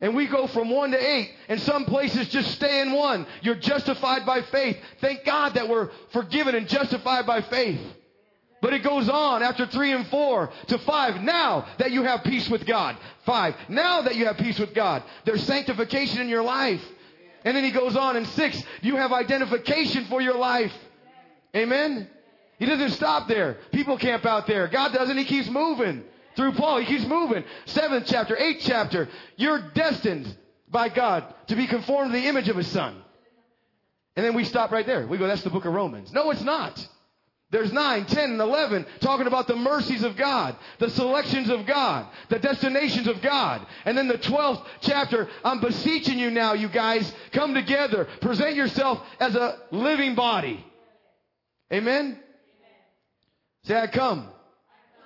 [0.00, 3.26] And we go from one to eight, and some places just stay in one.
[3.42, 4.78] You're justified by faith.
[5.02, 7.80] Thank God that we're forgiven and justified by faith.
[8.62, 11.20] But it goes on after three and four to five.
[11.20, 12.96] Now that you have peace with God.
[13.26, 13.56] Five.
[13.68, 15.02] Now that you have peace with God.
[15.26, 16.82] There's sanctification in your life.
[17.44, 18.62] And then he goes on in six.
[18.80, 20.72] You have identification for your life.
[21.54, 22.08] Amen.
[22.58, 23.58] He doesn't stop there.
[23.70, 24.66] People camp out there.
[24.68, 25.18] God doesn't.
[25.18, 26.04] He keeps moving
[26.36, 26.80] through Paul.
[26.80, 27.44] He keeps moving.
[27.66, 29.08] Seventh chapter, eighth chapter.
[29.36, 30.36] You're destined
[30.68, 33.00] by God to be conformed to the image of his son.
[34.16, 35.06] And then we stop right there.
[35.06, 36.12] We go, that's the book of Romans.
[36.12, 36.88] No, it's not.
[37.50, 42.06] There's 9, 10, and 11 talking about the mercies of God, the selections of God,
[42.28, 43.64] the destinations of God.
[43.84, 49.00] And then the 12th chapter, I'm beseeching you now, you guys, come together, present yourself
[49.20, 50.64] as a living body.
[51.72, 52.18] Amen?
[53.64, 54.28] Say, I come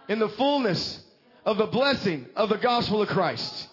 [0.08, 1.04] in the fullness
[1.48, 3.68] of the blessing of the gospel of Christ.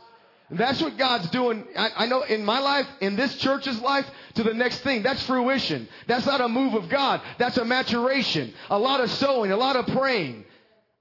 [0.49, 1.65] And that's what God's doing.
[1.75, 4.05] I, I, know in my life, in this church's life,
[4.35, 5.03] to the next thing.
[5.03, 5.89] That's fruition.
[6.07, 7.21] That's not a move of God.
[7.37, 8.53] That's a maturation.
[8.69, 10.45] A lot of sowing, a lot of praying,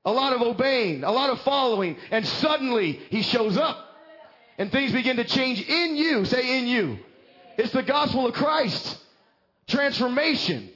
[0.04, 1.96] a lot of obeying, a lot of following.
[2.10, 3.78] And suddenly he shows up
[4.58, 6.24] and things begin to change in you.
[6.24, 6.98] Say in you.
[7.56, 8.98] It's the gospel of Christ.
[9.68, 10.70] Transformation.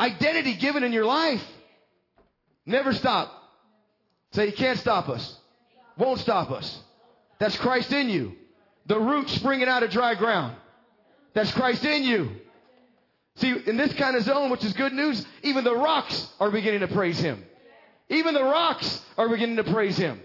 [0.00, 1.44] Identity given in your life.
[2.66, 3.39] Never stop.
[4.32, 5.36] Say, He can't stop us.
[5.96, 6.80] Won't stop us.
[7.38, 8.36] That's Christ in you.
[8.86, 10.56] The root springing out of dry ground.
[11.34, 12.30] That's Christ in you.
[13.36, 16.80] See, in this kind of zone, which is good news, even the rocks are beginning
[16.80, 17.44] to praise Him.
[18.08, 20.20] Even the rocks are beginning to praise Him.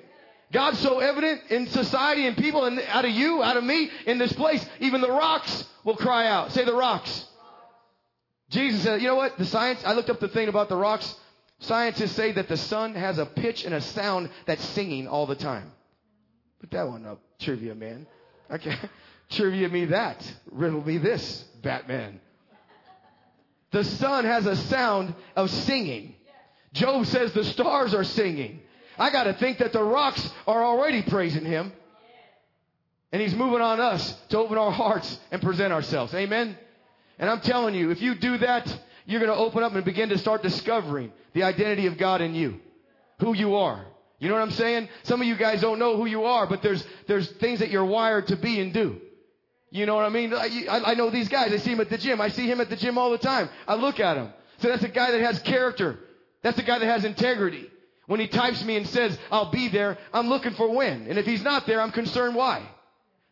[0.51, 4.18] God's so evident in society and people and out of you, out of me, in
[4.18, 6.51] this place, even the rocks will cry out.
[6.51, 7.28] Say the rocks.
[8.49, 9.38] Jesus said, you know what?
[9.38, 11.16] The science, I looked up the thing about the rocks.
[11.60, 15.36] Scientists say that the sun has a pitch and a sound that's singing all the
[15.36, 15.72] time.
[16.60, 18.08] Put that one up, trivia man.
[18.51, 18.76] Okay.
[19.30, 20.24] Trivia me that.
[20.51, 22.20] Riddle me this, Batman.
[23.72, 26.16] The sun has a sound of singing.
[26.74, 28.62] Job says the stars are singing.
[28.97, 31.74] I got to think that the rocks are already praising him.
[33.12, 36.14] And he's moving on us to open our hearts and present ourselves.
[36.14, 36.58] Amen.
[37.18, 40.10] And I'm telling you, if you do that, you're going to open up and begin
[40.10, 42.60] to start discovering the identity of God in you.
[43.20, 43.86] Who you are.
[44.20, 44.89] You know what I'm saying?
[45.03, 47.86] Some of you guys don't know who you are, but there's, there's things that you're
[47.86, 48.99] wired to be and do.
[49.72, 50.34] You know what I mean?
[50.34, 51.51] I, I know these guys.
[51.51, 52.22] I see him at the gym.
[52.22, 53.49] I see him at the gym all the time.
[53.68, 54.32] I look at him.
[54.60, 55.99] So that's a guy that has character.
[56.43, 57.70] That's a guy that has integrity.
[58.08, 61.08] When he types me and says, I'll be there, I'm looking for when.
[61.08, 62.62] And if he's not there, I'm concerned why.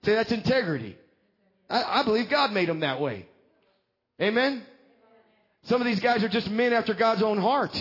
[0.03, 0.97] Say that's integrity.
[1.69, 3.28] I, I believe God made him that way.
[4.21, 4.63] Amen?
[5.64, 7.76] Some of these guys are just men after God's own heart.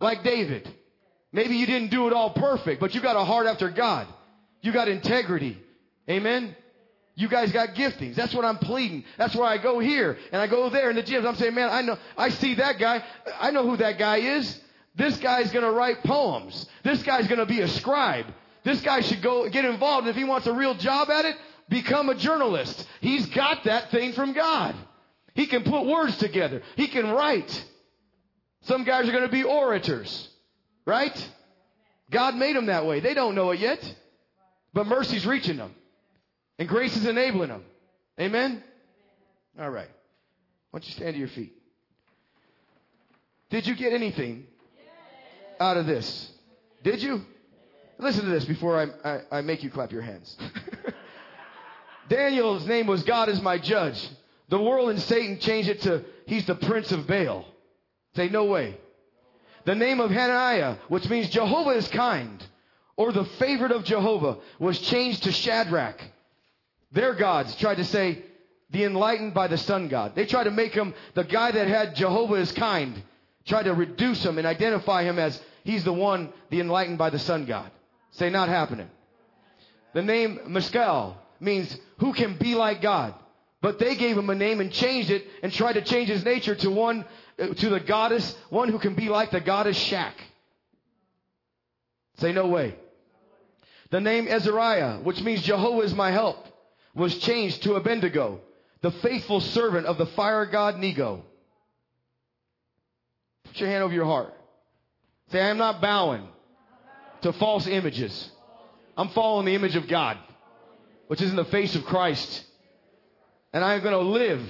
[0.00, 0.68] Like David.
[1.32, 4.06] Maybe you didn't do it all perfect, but you got a heart after God.
[4.60, 5.58] You got integrity.
[6.08, 6.54] Amen?
[7.16, 8.14] You guys got giftings.
[8.14, 9.04] That's what I'm pleading.
[9.18, 11.26] That's why I go here and I go there in the gyms.
[11.26, 13.04] I'm saying, man, I know, I see that guy.
[13.40, 14.60] I know who that guy is.
[14.96, 16.66] This guy's going to write poems.
[16.82, 18.26] This guy's going to be a scribe.
[18.64, 20.06] This guy should go get involved.
[20.06, 21.36] And If he wants a real job at it,
[21.68, 22.86] become a journalist.
[23.00, 24.74] He's got that thing from God.
[25.34, 26.62] He can put words together.
[26.76, 27.64] He can write.
[28.62, 30.28] Some guys are going to be orators,
[30.86, 31.30] right?
[32.10, 33.00] God made them that way.
[33.00, 33.94] They don't know it yet,
[34.72, 35.74] but mercy's reaching them.
[36.58, 37.64] And grace is enabling them.
[38.18, 38.62] Amen?
[39.58, 39.88] All right.
[40.70, 41.52] Why don't you stand to your feet?
[43.50, 44.46] Did you get anything
[45.60, 46.30] out of this?
[46.82, 47.22] Did you?
[47.98, 50.36] Listen to this before I, I, I make you clap your hands.
[52.08, 54.08] Daniel's name was God is my judge.
[54.54, 57.44] The world and Satan changed it to he's the prince of Baal.
[58.14, 58.78] Say no way.
[59.64, 62.40] The name of Hananiah, which means Jehovah is kind,
[62.96, 66.00] or the favorite of Jehovah, was changed to Shadrach.
[66.92, 68.22] Their gods tried to say,
[68.70, 70.14] the enlightened by the sun god.
[70.14, 73.02] They tried to make him the guy that had Jehovah is kind,
[73.46, 77.18] tried to reduce him and identify him as he's the one, the enlightened by the
[77.18, 77.72] sun god.
[78.12, 78.88] Say, not happening.
[79.94, 83.14] The name Mishael means who can be like God.
[83.64, 86.54] But they gave him a name and changed it and tried to change his nature
[86.54, 87.06] to one,
[87.38, 90.12] uh, to the goddess, one who can be like the goddess Shak.
[92.18, 92.74] Say, no way.
[93.88, 96.46] The name Azariah, which means Jehovah is my help
[96.94, 98.42] was changed to Abednego,
[98.82, 101.24] the faithful servant of the fire god Nego.
[103.44, 104.34] Put your hand over your heart.
[105.32, 106.28] Say, I am not bowing
[107.22, 108.30] to false images.
[108.94, 110.18] I'm following the image of God,
[111.06, 112.44] which is in the face of Christ.
[113.54, 114.42] And I'm going to live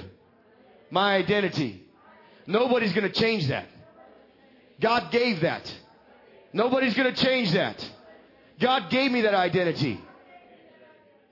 [0.91, 1.85] my identity.
[2.47, 3.67] Nobody's going to change that.
[4.81, 5.73] God gave that.
[6.55, 7.77] Nobody's going to change that.
[8.59, 10.01] God gave me that identity.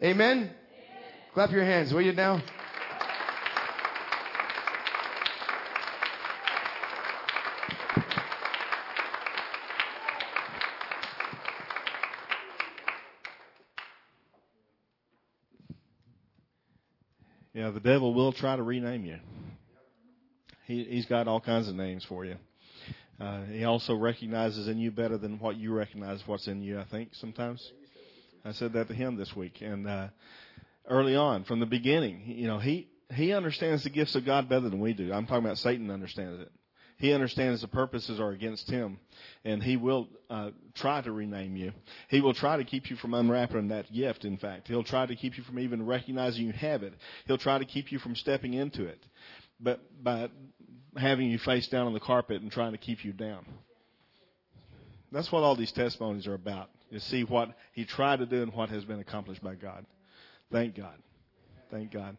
[0.03, 0.51] Amen.
[1.33, 2.43] Clap your hands, will you now?
[17.63, 19.19] Yeah, the devil will try to rename you.
[20.67, 22.35] He, he's got all kinds of names for you.
[23.21, 26.85] Uh, he also recognizes in you better than what you recognize what's in you, I
[26.87, 27.71] think, sometimes.
[28.45, 29.61] I said that to him this week.
[29.61, 30.09] And, uh,
[30.89, 32.25] early on from the beginning.
[32.27, 35.13] You know, he, he understands the gifts of God better than we do.
[35.13, 36.51] I'm talking about Satan understands it.
[37.03, 39.01] He understands the purposes are against him,
[39.45, 41.73] and he will uh, try to rename you.
[42.07, 44.25] He will try to keep you from unwrapping that gift.
[44.25, 46.95] In fact, he'll try to keep you from even recognizing you have it.
[47.27, 49.05] He'll try to keep you from stepping into it,
[49.59, 50.31] but by
[50.97, 53.47] having you face down on the carpet and trying to keep you down.
[55.11, 56.71] That's what all these testimonies are about.
[56.93, 59.87] To see what he tried to do and what has been accomplished by God.
[60.53, 60.95] Thank God.
[61.69, 62.17] Thank God.